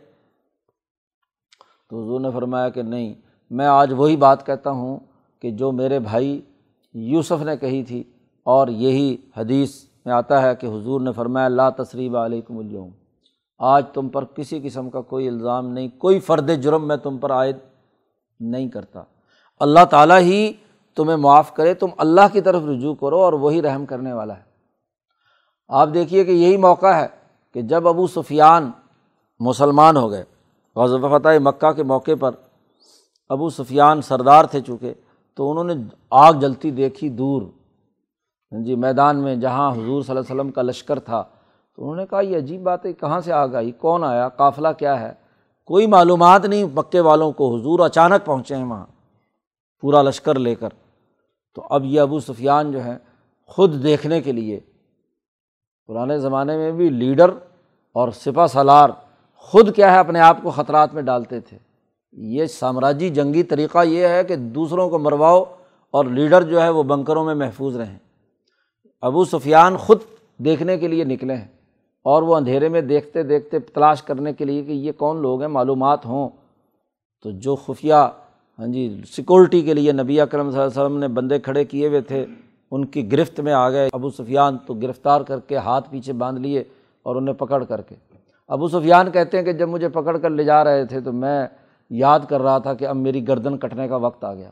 [1.90, 3.14] تو حضور نے فرمایا کہ نہیں،
[3.50, 5.00] میں آج وہی بات کہتا ہوں
[5.42, 6.42] کہ جو میرے بھائی
[6.94, 8.04] یوسف نے کہی تھی
[8.44, 12.90] اور یہی حدیث میں آتا ہے کہ حضور نے فرمایا، لا تصریب علیکم اليوم۔
[13.60, 17.32] آج تم پر کسی قسم کا کوئی الزام نہیں، کوئی فرد جرم میں تم پر
[17.32, 17.56] عائد
[18.40, 19.04] نہیں کرتا۔
[19.60, 20.54] اللہ تعالیٰ ہی
[20.96, 24.42] تمہیں معاف کرے، تم اللہ کی طرف رجوع کرو اور وہی رحم کرنے والا ہے۔
[25.68, 27.08] آپ دیکھیے کہ یہی موقع ہے
[27.54, 28.72] کہ جب ابو سفیان
[29.40, 30.24] مسلمان ہو گئے
[30.76, 32.32] غزب فتح مکہ کے موقع پر
[33.30, 34.94] ابو سفیان سردار تھے چونکہ،
[35.36, 35.74] تو انہوں نے
[36.10, 37.42] آگ جلتی دیکھی دور۔
[38.66, 41.24] جی میدان میں جہاں حضور صلی اللہ علیہ وسلم کا لشکر تھا
[41.78, 44.68] تو انہوں نے کہا، یہ عجیب بات ہے، کہاں سے آگ آئی کون آیا؟ قافلہ
[44.78, 45.14] کیا ہے؟
[45.66, 48.86] کوئی معلومات نہیں، مکے والوں کو حضور اچانک پہنچے ہیں وہاں،
[49.82, 50.70] پورا لشکر لے کر۔
[51.56, 52.98] تو اب یہ ابو سفیان جو ہیں،
[53.46, 54.60] خود دیکھنے کے لیے،
[55.88, 57.30] پرانے زمانے میں بھی لیڈر
[57.94, 58.90] اور سپا سالار
[59.36, 61.58] خود کیا ہے، اپنے آپ کو خطرات میں ڈالتے تھے۔
[62.12, 65.44] یہ سامراجی جنگی طریقہ یہ ہے کہ دوسروں کو مرواؤ
[65.92, 67.98] اور لیڈر جو ہے، وہ بنکروں میں محفوظ رہیں۔
[69.02, 69.98] ابو سفیان خود
[70.38, 71.57] دیکھنے کے لیے نکلے ہیں۔
[72.08, 75.48] اور وہ اندھیرے میں دیکھتے دیکھتے تلاش کرنے کے لیے کہ یہ کون لوگ ہیں،
[75.48, 76.30] معلومات ہوں۔
[77.24, 77.94] تو جو خفیہ
[78.60, 81.88] ہاں جی سیکورٹی کے لیے نبی اکرم صلی اللہ علیہ وسلم نے بندے کھڑے کیے
[81.88, 82.26] ہوئے تھے،
[82.72, 86.40] ان کی گرفت میں آ گئے۔ ابو سفیان تو گرفتار کر کے ہاتھ پیچھے باندھ
[86.40, 86.64] لیے
[87.04, 87.96] اور انہیں پکڑ کر کے۔
[88.48, 91.48] ابو سفیان کہتے ہیں کہ جب مجھے پکڑ کر لے جا رہے تھے تو میں
[91.90, 94.50] یاد کر رہا تھا کہ اب میری گردن کٹنے کا وقت آ گیا۔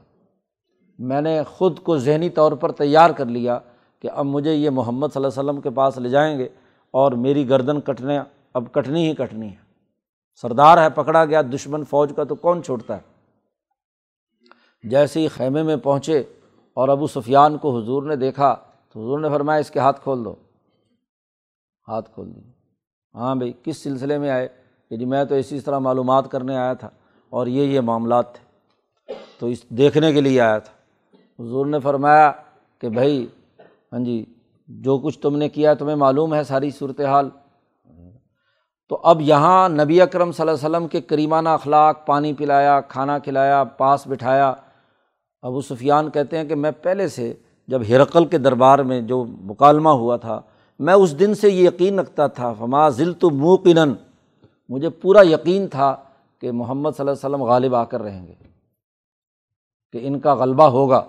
[1.00, 3.60] میں نے خود کو ذہنی طور پر تیار کر لیا
[4.02, 6.48] کہ اب مجھے یہ محمد صلی اللہ علیہ وسلم کے پاس لے جائیں گے۔
[6.96, 8.20] اور میری گردن کٹنے،
[8.54, 9.56] اب کٹنی ہی کٹنی ہے۔
[10.42, 13.02] سردار ہے، پکڑا گیا، دشمن فوج کا، تو کون چھوڑتا ہے؟
[14.84, 16.24] جیسے ہی خیمے میں پہنچے
[16.74, 18.56] اور ابو سفیان کو حضور نے دیکھا،
[18.94, 20.36] تو حضور نے فرمایا، اس کے ہاتھ کھول دو۔
[21.88, 22.42] ہاتھ کھول دی۔
[23.16, 24.48] ہاں بھائی، کس سلسلے میں آئے؟
[24.90, 26.90] کہ جی میں تو اسی طرح معلومات کرنے آیا تھا
[27.30, 28.46] اور یہ یہ معاملات تھے۔
[29.40, 30.74] تو اس دیکھنے کے لیے آیا تھا۔
[31.44, 32.32] حضور نے فرمایا
[32.80, 33.28] کہ بھائی
[33.94, 34.26] ہاں جی
[34.68, 37.30] جو کچھ تم نے کیا تمہیں معلوم ہے ساری صورت حال
[38.90, 43.20] تو اب یہاں نبی اکرم صلی اللہ علیہ وسلم کے کریمانہ اخلاق، پانی پلایا، کھانا
[43.20, 44.54] کھلایا، پاس بٹھایا۔
[45.42, 47.34] ابو سفیان کہتے ہیں کہ میں پہلے سے
[47.68, 50.42] جب ہرقل کے دربار میں جو مکالمہ ہوا تھا،
[50.80, 53.94] میں اس دن سے یہ یقین رکھتا تھا، فما ذل تو موقن
[54.70, 55.96] مجھے پورا یقین تھا
[56.42, 58.34] کہ محمد صلی اللہ علیہ وسلم غالب آ کر رہیں گے،
[59.92, 61.06] کہ ان کا غلبہ ہوگا۔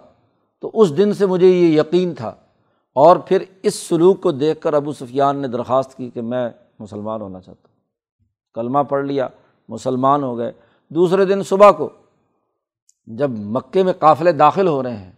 [0.61, 2.35] تو اس دن سے مجھے یہ یقین تھا۔
[2.97, 7.21] اور پھر اس سلوک کو دیکھ کر ابو سفیان نے درخواست کی کہ میں مسلمان
[7.21, 7.77] ہونا چاہتا ہوں۔
[8.55, 9.29] کلمہ پڑھ لیا،
[9.69, 10.53] مسلمان ہو گئے۔
[10.89, 11.89] دوسرے دن صبح کو
[13.07, 15.13] جب مکے میں قافلے داخل ہو رہے ہیں،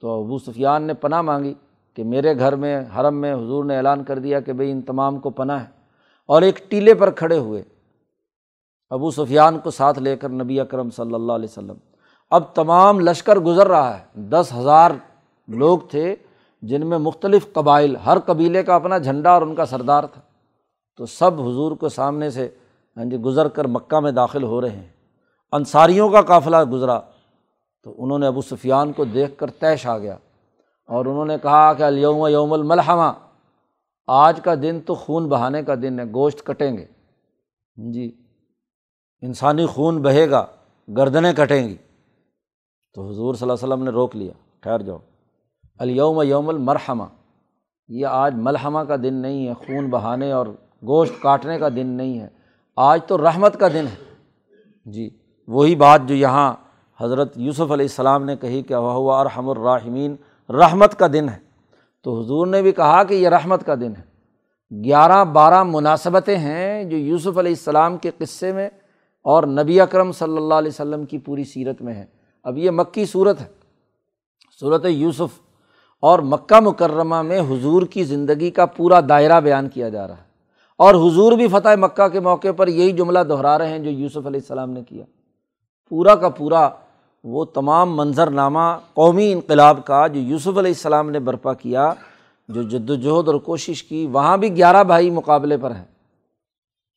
[0.00, 1.54] تو ابو سفیان نے پناہ مانگی
[1.94, 5.18] کہ میرے گھر میں، حرم میں حضور نے اعلان کر دیا کہ بھائی ان تمام
[5.18, 5.70] کو پناہ ہے۔
[6.26, 7.62] اور ایک ٹیلے پر کھڑے ہوئے
[8.90, 11.76] ابو سفیان کو ساتھ لے کر نبی اکرم صلی اللہ علیہ وسلم۔
[12.30, 14.90] اب تمام لشکر گزر رہا ہے۔ دس ہزار
[15.48, 16.16] لوگ تھے۔
[16.66, 20.20] جن میں مختلف قبائل، ہر قبیلے کا اپنا جھنڈا اور ان کا سردار تھا۔
[20.96, 22.48] تو سب حضور کو سامنے سے
[22.96, 24.88] ہاں جی گزر کر مکہ میں داخل ہو رہے ہیں۔
[25.52, 27.00] انصاریوں کا قافلہ گزرا۔
[27.82, 30.16] تو انہوں نے ابو سفیان کو دیکھ کر طیش آ گیا۔
[30.86, 33.12] اور انہوں نے کہا کہ الیوم یوم الملحمہ،
[34.06, 36.84] آج کا دن تو خون بہانے کا دن ہے، گوشت کٹیں گے۔
[37.78, 38.22] ہاں جی
[39.22, 40.46] انسانی خون بہے گا،
[40.96, 41.76] گردنیں کٹیں گی۔
[42.94, 44.98] تو حضور صلی اللہ علیہ وسلم نے روک لیا۔ ٹھہر جاؤ۔
[45.78, 47.04] الیوم یوم المرحمہ۔
[47.88, 50.46] یہ آج ملحمہ کا دن نہیں ہے، خون بہانے اور
[50.82, 52.28] گوشت کاٹنے کا دن نہیں ہے۔
[52.76, 54.14] آج تو رحمت کا دن ہے۔
[54.84, 55.10] جی
[55.46, 56.54] وہی بات جو یہاں
[57.00, 60.16] حضرت یوسف علیہ السلام نے کہی کہ وہ ارحم الرحمین
[60.48, 61.38] رحمت کا دن ہے۔
[62.02, 64.16] تو حضور نے بھی کہا کہ یہ رحمت کا دن ہے۔
[64.84, 68.66] گیارہ بارہ مناسبتیں ہیں جو یوسف علیہ السلام کے قصے میں
[69.22, 72.06] اور نبی اکرم صلی اللہ علیہ وسلم کی پوری سیرت میں ہے
[72.44, 73.46] اب یہ مکی صورت ہے۔
[74.60, 75.45] صورت یوسف
[76.06, 80.26] اور مکہ مکرمہ میں حضور کی زندگی کا پورا دائرہ بیان کیا جا رہا ہے۔
[80.78, 84.16] اور حضور بھی فتح مکہ کے موقع پر یہی جملہ دہرا رہے ہیں جو یوسف
[84.16, 85.04] علیہ السلام نے کیا۔
[85.90, 86.68] پورا کا پورا
[87.24, 91.92] وہ تمام منظر نامہ قومی انقلاب کا جو یوسف علیہ السلام نے برپا کیا،
[92.48, 95.84] جو جد وجہد اور کوشش کی، وہاں بھی گیارہ بھائی مقابلے پر ہیں۔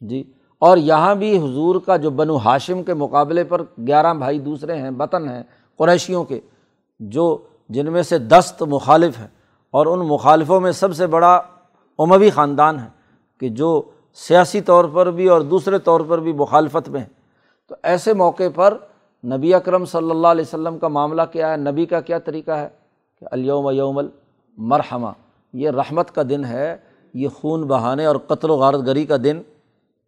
[0.01, 0.23] جی
[0.59, 4.89] اور یہاں بھی حضور کا جو بنو ہاشم کے مقابلے پر گیارہ بھائی دوسرے ہیں،
[4.99, 5.43] وطن ہیں،
[5.77, 6.39] قریشیوں کے،
[6.99, 7.37] جو
[7.69, 9.27] جن میں سے دست مخالف ہیں
[9.71, 11.41] اور ان مخالفوں میں سب سے بڑا
[11.99, 12.87] عموی خاندان ہے
[13.39, 13.81] کہ جو
[14.13, 17.07] سیاسی طور پر بھی اور دوسرے طور پر بھی مخالفت میں ہیں۔
[17.67, 18.77] تو ایسے موقع پر
[19.25, 22.69] نبی اکرم صلی اللہ علیہ وسلم کا معاملہ کیا ہے؟ نبی کا کیا طریقہ ہے؟
[23.19, 25.09] کہ الیوم یوم المرحمہ،
[25.53, 26.77] یہ رحمت کا دن ہے،
[27.13, 29.41] یہ خون بہانے اور قتل و غارت گری کا دن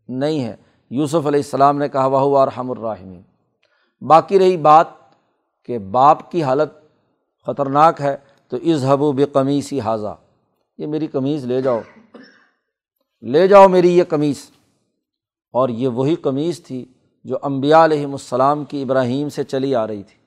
[0.07, 0.55] نہیں ہے۔
[0.89, 3.22] یوسف علیہ السلام نے کہا وہ ارحم الرحمین
[4.01, 4.88] باقی رہی بات
[5.66, 6.80] کہ باپ کی حالت
[7.46, 8.18] خطرناک ہے،
[8.48, 10.18] تو اظہب و بے قمیصی حاضہ
[10.78, 11.80] یہ میری قمیض لے جاؤ۔
[13.22, 14.38] لے جاؤ میری یہ قمیص۔
[15.54, 16.86] اور یہ وہی قمیض تھی
[17.24, 20.22] جو امبیا علیہم السلام کی ابراہیم سے چلی آ رہی تھی۔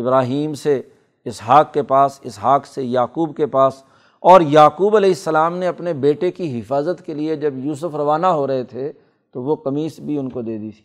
[0.00, 0.82] ابراہیم سے،
[1.24, 3.82] اسحاق کے پاس، اسحاق سے یعقوب کے پاس۔
[4.20, 8.46] اور یعقوب علیہ السلام نے اپنے بیٹے کی حفاظت کے لیے جب یوسف روانہ ہو
[8.46, 8.92] رہے تھے،
[9.32, 10.82] تو وہ قمیص بھی ان کو دے دی تھی۔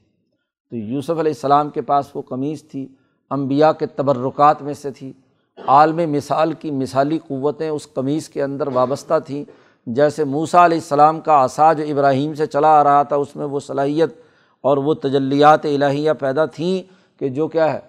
[0.69, 2.87] تو یوسف علیہ السلام کے پاس وہ قمیص تھی
[3.29, 5.13] امبیا کے تبرکات میں سے تھی۔
[5.57, 9.43] عالم مثال کی مثالی قوتیں اس قمیص کے اندر وابستہ تھیں۔
[9.87, 13.45] جیسے موسا علیہ السلام کا آسا جو ابراہیم سے چلا آ رہا تھا، اس میں
[13.45, 14.13] وہ صلاحیت
[14.61, 16.81] اور وہ تجلیات الہیہ پیدا تھیں
[17.19, 17.79] کہ جو کیا ہے،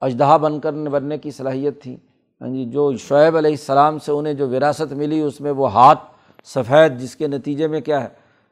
[0.00, 1.96] اجدہا بن کر بننے کی صلاحیت تھی۔
[2.40, 6.02] ہاں جی جو شعیب علیہ السلام سے انہیں جو وراثت ملی، اس میں وہ ہاتھ
[6.44, 8.08] سفید، جس کے نتیجے میں کیا ہے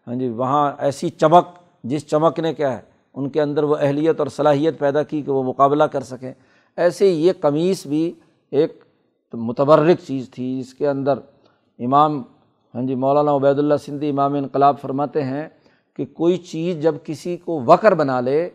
[0.07, 1.49] ہاں جی وہاں ایسی چمک،
[1.85, 2.81] جس چمک نے کیا ہے،
[3.15, 6.33] ان کے اندر وہ اہلیت اور صلاحیت پیدا کی کہ وہ مقابلہ کر سکیں۔
[6.77, 8.13] ایسے یہ قمیص بھی
[8.53, 8.83] ایک
[9.33, 11.19] متبرک چیز تھی جس کے اندر
[11.79, 12.23] امام
[12.75, 15.49] ہاں جی مولانا عبید اللہ سندھی امام انقلاب فرماتے ہیں
[15.97, 18.49] کہ کوئی چیز جب کسی کو وکر بنا لے،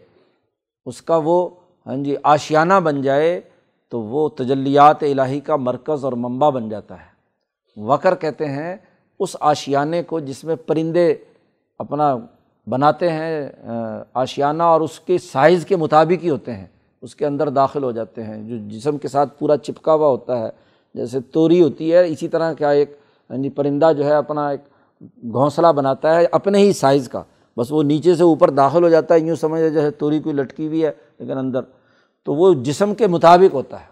[0.85, 1.49] اس کا وہ
[1.85, 3.39] ہاں جی آشیانہ بن جائے،
[3.91, 7.15] تو وہ تجلیات الہی کا مرکز اور منبع بن جاتا ہے۔
[7.77, 8.75] وکر کہتے ہیں
[9.19, 11.13] اس آشیانے کو جس میں پرندے
[11.79, 12.15] اپنا
[12.67, 13.49] بناتے ہیں
[14.13, 16.67] آشیانہ اور اس کے سائز کے مطابق ہی ہوتے ہیں۔
[17.01, 20.39] اس کے اندر داخل ہو جاتے ہیں، جو جسم کے ساتھ پورا چپکا ہوا ہوتا
[20.39, 20.49] ہے،
[20.93, 22.97] جیسے توری ہوتی ہے، اسی طرح کیا ایک
[23.29, 24.61] ہاں جی پرندہ جو ہے اپنا ایک
[25.31, 27.23] گھونسلہ بناتا ہے اپنے ہی سائز کا۔
[27.57, 30.67] بس وہ نیچے سے اوپر داخل ہو جاتا ہے، یوں سمجھ جیسے توری کوئی لٹکی
[30.67, 31.59] ہوئی ہے، لیکن اندر۔
[32.23, 33.85] تو وہ جسم کے مطابق ہوتا ہے۔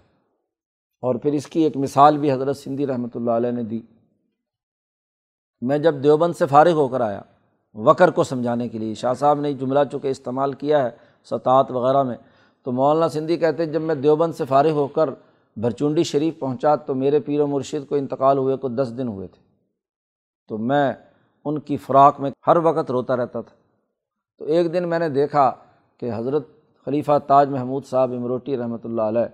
[1.01, 3.81] اور پھر اس کی ایک مثال بھی حضرت سندھی رحمۃ اللہ علیہ نے دی۔
[5.61, 7.21] میں جب دیوبند سے فارغ ہو کر آیا،
[7.73, 10.89] وکر کو سمجھانے کے لیے، شاہ صاحب نے جملہ چونکہ استعمال کیا ہے
[11.25, 12.15] سطاعت وغیرہ میں
[12.65, 15.09] تو مولانا سندھی کہتے جب میں دیوبند سے فارغ ہو کر
[15.57, 19.27] بھرچونڈی شریف پہنچا تو میرے پیر و مرشد کو انتقال ہوئے، کو دس دن ہوئے
[19.27, 19.41] تھے۔
[20.47, 20.93] تو میں
[21.45, 23.55] ان کی فراق میں ہر وقت روتا رہتا تھا۔
[24.37, 25.51] تو ایک دن میں نے دیکھا
[25.97, 26.47] کہ حضرت
[26.85, 29.25] خلیفہ تاج محمود صاحب امروٹی رحمۃ اللہ علیہ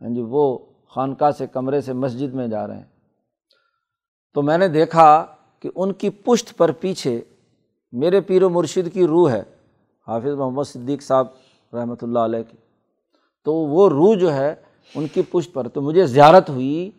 [0.00, 0.58] ہاں جی وہ
[0.94, 2.84] خانقاہ سے کمرے سے مسجد میں جا رہے ہیں۔
[4.34, 5.26] تو میں نے دیکھا
[5.60, 7.20] کہ ان کی پشت پر پیچھے
[7.92, 9.42] میرے پیر و مرشد کی روح ہے،
[10.06, 11.26] حافظ محمد صدیق صاحب
[11.72, 12.56] رحمۃ اللہ علیہ کی۔
[13.44, 14.54] تو وہ روح جو ہے
[14.94, 16.90] ان کی پشت پر، تو مجھے زیارت ہوئی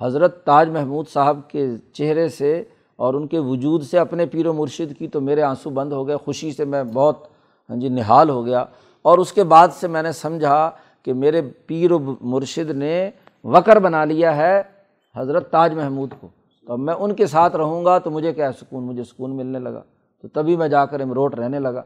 [0.00, 2.64] حضرت تاج محمود صاحب کے چہرے سے
[2.96, 6.08] اور ان کے وجود سے اپنے پیر و مرشد کی تو میرے آنسو بند ہو
[6.08, 7.26] گئے، خوشی سے میں بہت
[7.70, 8.64] ہاں جی نہال ہو گیا۔
[9.02, 10.70] اور اس کے بعد سے میں نے سمجھا
[11.02, 13.10] کہ میرے پیر و مرشد نے
[13.44, 14.62] وکر بنا لیا ہے
[15.16, 16.28] حضرت تاج محمود کو۔
[16.66, 19.58] تو اب میں ان کے ساتھ رہوں گا تو مجھے کیا سکون، مجھے سکون ملنے
[19.58, 19.82] لگا۔
[20.22, 21.82] تو تبھی میں جا کر امروٹ رہنے لگا۔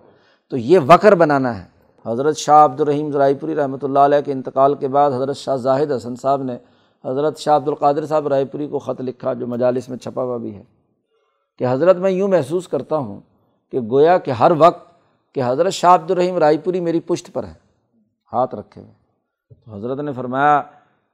[0.50, 1.77] تو یہ وکر بنانا ہے۔
[2.08, 5.56] حضرت شاہ عبد الرحیم ذرائع پوری رحمۃ اللہ علیہ کے انتقال کے بعد حضرت شاہ
[5.56, 6.56] زاہد حسن صاحب نے
[7.04, 10.36] حضرت شاہ عبد القادر صاحب رائے پوری کو خط لکھا جو مجالس میں چھپا ہوا
[10.36, 10.62] بھی ہے
[11.58, 13.20] کہ حضرت میں یوں محسوس کرتا ہوں
[13.70, 14.88] کہ گویا کہ ہر وقت
[15.34, 17.54] کہ حضرت شاہ عبد الرحیم رائے پوری میری پشت پر ہے
[18.32, 18.92] ہاتھ رکھے ہوئے۔
[19.64, 20.62] تو حضرت نے فرمایا،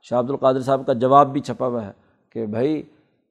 [0.03, 1.93] شاہ عبد القادر صاحب کا جواب بھی چھپا ہوا ہے
[2.31, 2.83] کہ بھائی،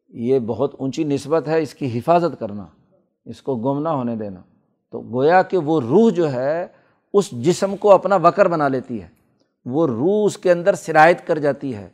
[0.09, 2.65] یہ بہت اونچی نسبت ہے، اس کی حفاظت کرنا،
[3.25, 4.39] اس کو گم نہ ہونے دینا۔
[4.91, 6.67] تو گویا کہ وہ روح جو ہے
[7.13, 9.07] اس جسم کو اپنا وکر بنا لیتی ہے۔
[9.65, 11.89] وہ روح اس کے اندر سرایت کر جاتی ہے۔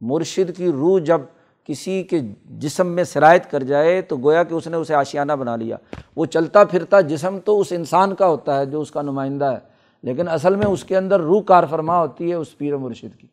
[0.00, 1.20] مرشد کی روح جب
[1.64, 5.56] کسی کے جسم میں سرایت کر جائے تو گویا کہ اس نے اسے آشیانہ بنا
[5.56, 5.76] لیا۔
[6.16, 9.58] وہ چلتا پھرتا جسم تو اس انسان کا ہوتا ہے جو اس کا نمائندہ ہے۔
[10.02, 13.26] لیکن اصل میں اس کے اندر روح کار فرما ہوتی ہے اس پیر مرشد کی۔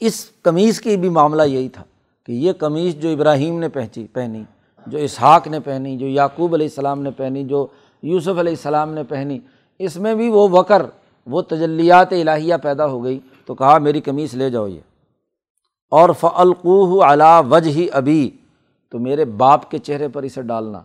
[0.00, 1.84] اس قمیض کی بھی معاملہ یہی تھا
[2.26, 4.42] کہ یہ قمیض جو ابراہیم نے پہنچی، پہنی،
[4.86, 7.66] جو اسحاق نے پہنی، جو یعقوب علیہ السلام نے پہنی، جو
[8.02, 9.38] یوسف علیہ السلام نے پہنی
[9.78, 10.82] اس میں بھی وہ وکر
[11.26, 14.80] وہ تجلیات الہیہ پیدا ہو گئی تو کہا میری قمیص لے جاؤ یہ۔
[15.90, 18.30] اور فعلقوہ علا وجہ ہی ابھی
[18.90, 20.80] تو میرے باپ کے چہرے پر اسے ڈالنا۔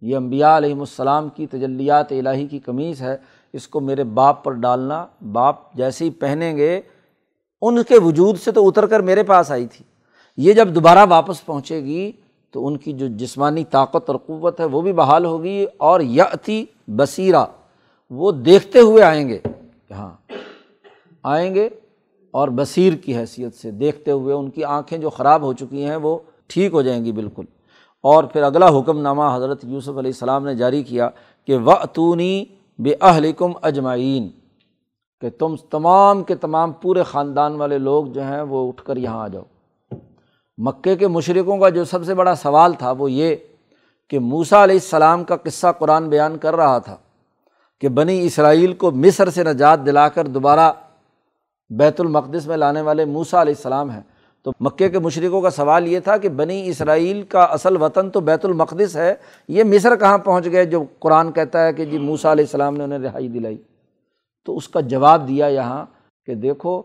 [0.00, 3.16] یہ امبیا علیہم السلام کی تجلیات الہی کی قمیص ہے،
[3.52, 6.80] اس کو میرے باپ پر ڈالنا۔ باپ جیسے ہی پہنیں گے،
[7.62, 9.84] ان کے وجود سے تو اتر کر میرے پاس آئی تھی۔
[10.36, 12.12] یہ جب دوبارہ واپس پہنچے گی،
[12.50, 16.64] تو ان کی جو جسمانی طاقت اور قوت ہے، وہ بھی بحال ہوگی۔ اور یتی
[16.88, 17.44] بصیرہ
[18.14, 19.38] وہ دیکھتے ہوئے آئیں گے
[19.90, 20.10] ہاں
[21.22, 21.68] آئیں گے
[22.30, 25.96] اور بصیر کی حیثیت سے دیکھتے ہوئے ان کی آنکھیں جو خراب ہو چکی ہیں
[25.96, 27.44] وہ ٹھیک ہو جائیں گی بالکل۔
[28.02, 31.08] اور پھر اگلا حکم نامہ حضرت یوسف علیہ السلام نے جاری کیا
[31.46, 32.44] کہ و اتونی
[32.78, 34.28] بے اہلکم اجمعین
[35.20, 39.20] کہ تم تمام کے تمام پورے خاندان والے لوگ جو ہیں وہ اٹھ کر یہاں
[39.20, 39.42] آ جاؤ۔
[40.58, 43.36] مکے کے مشرقوں کا جو سب سے بڑا سوال تھا وہ یہ
[44.10, 46.96] کہ موسا علیہ السلام کا قصہ قرآن بیان کر رہا تھا۔
[47.82, 50.72] کہ بنی اسرائیل کو مصر سے نجات دلا کر دوبارہ
[51.70, 54.00] بیت المقدس میں لانے والے موسا علیہ السلام ہیں۔
[54.42, 58.20] تو مکے کے مشرقوں کا سوال یہ تھا کہ بنی اسرائیل کا اصل وطن تو
[58.20, 59.14] بیت المقدس ہے،
[59.48, 62.84] یہ مصر کہاں پہنچ گئے جو قرآن کہتا ہے کہ جی موسا علیہ السلام نے
[62.84, 63.56] انہیں رہائی دلائی۔
[64.44, 65.86] تو اس کا جواب دیا یہاں
[66.26, 66.82] کہ دیکھو،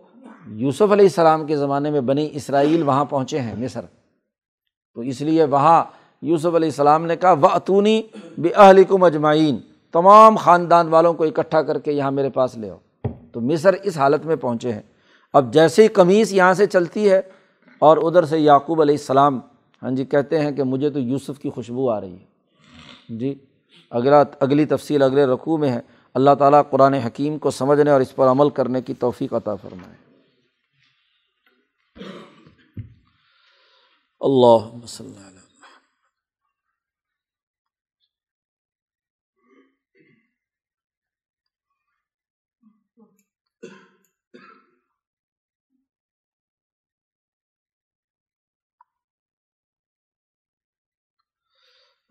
[0.48, 3.82] یوسف علیہ السلام کے زمانے میں بنی اسرائیل وہاں پہنچے ہیں، مصر۔
[4.95, 5.84] تو اس لیے وہاں
[6.22, 8.02] یوسف علیہ السلام نے کہا و اتونی
[8.56, 9.58] اہل کو مجمعین
[9.92, 12.78] تمام خاندان والوں کو اکٹھا کر کے یہاں میرے پاس لے آؤ۔
[13.32, 14.82] تو مصر اس حالت میں پہنچے ہیں۔
[15.34, 17.22] اب جیسے ہی قمیص یہاں سے چلتی ہے
[17.80, 19.40] اور ادھر سے یعقوب علیہ السلام
[19.84, 22.26] ہاں جی کہتے ہیں کہ مجھے تو یوسف کی خوشبو آ رہی ہے۔
[23.10, 23.36] جی
[23.90, 25.80] اگلا، اگلی تفصیل اگلے رقوع میں ہے۔
[26.14, 29.96] اللہ تعالیٰ قرآن حکیم کو سمجھنے اور اس پر عمل کرنے کی توفیق عطا فرمائے۔
[34.20, 35.26] اللہ وسلم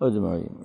[0.01, 0.65] اجمعین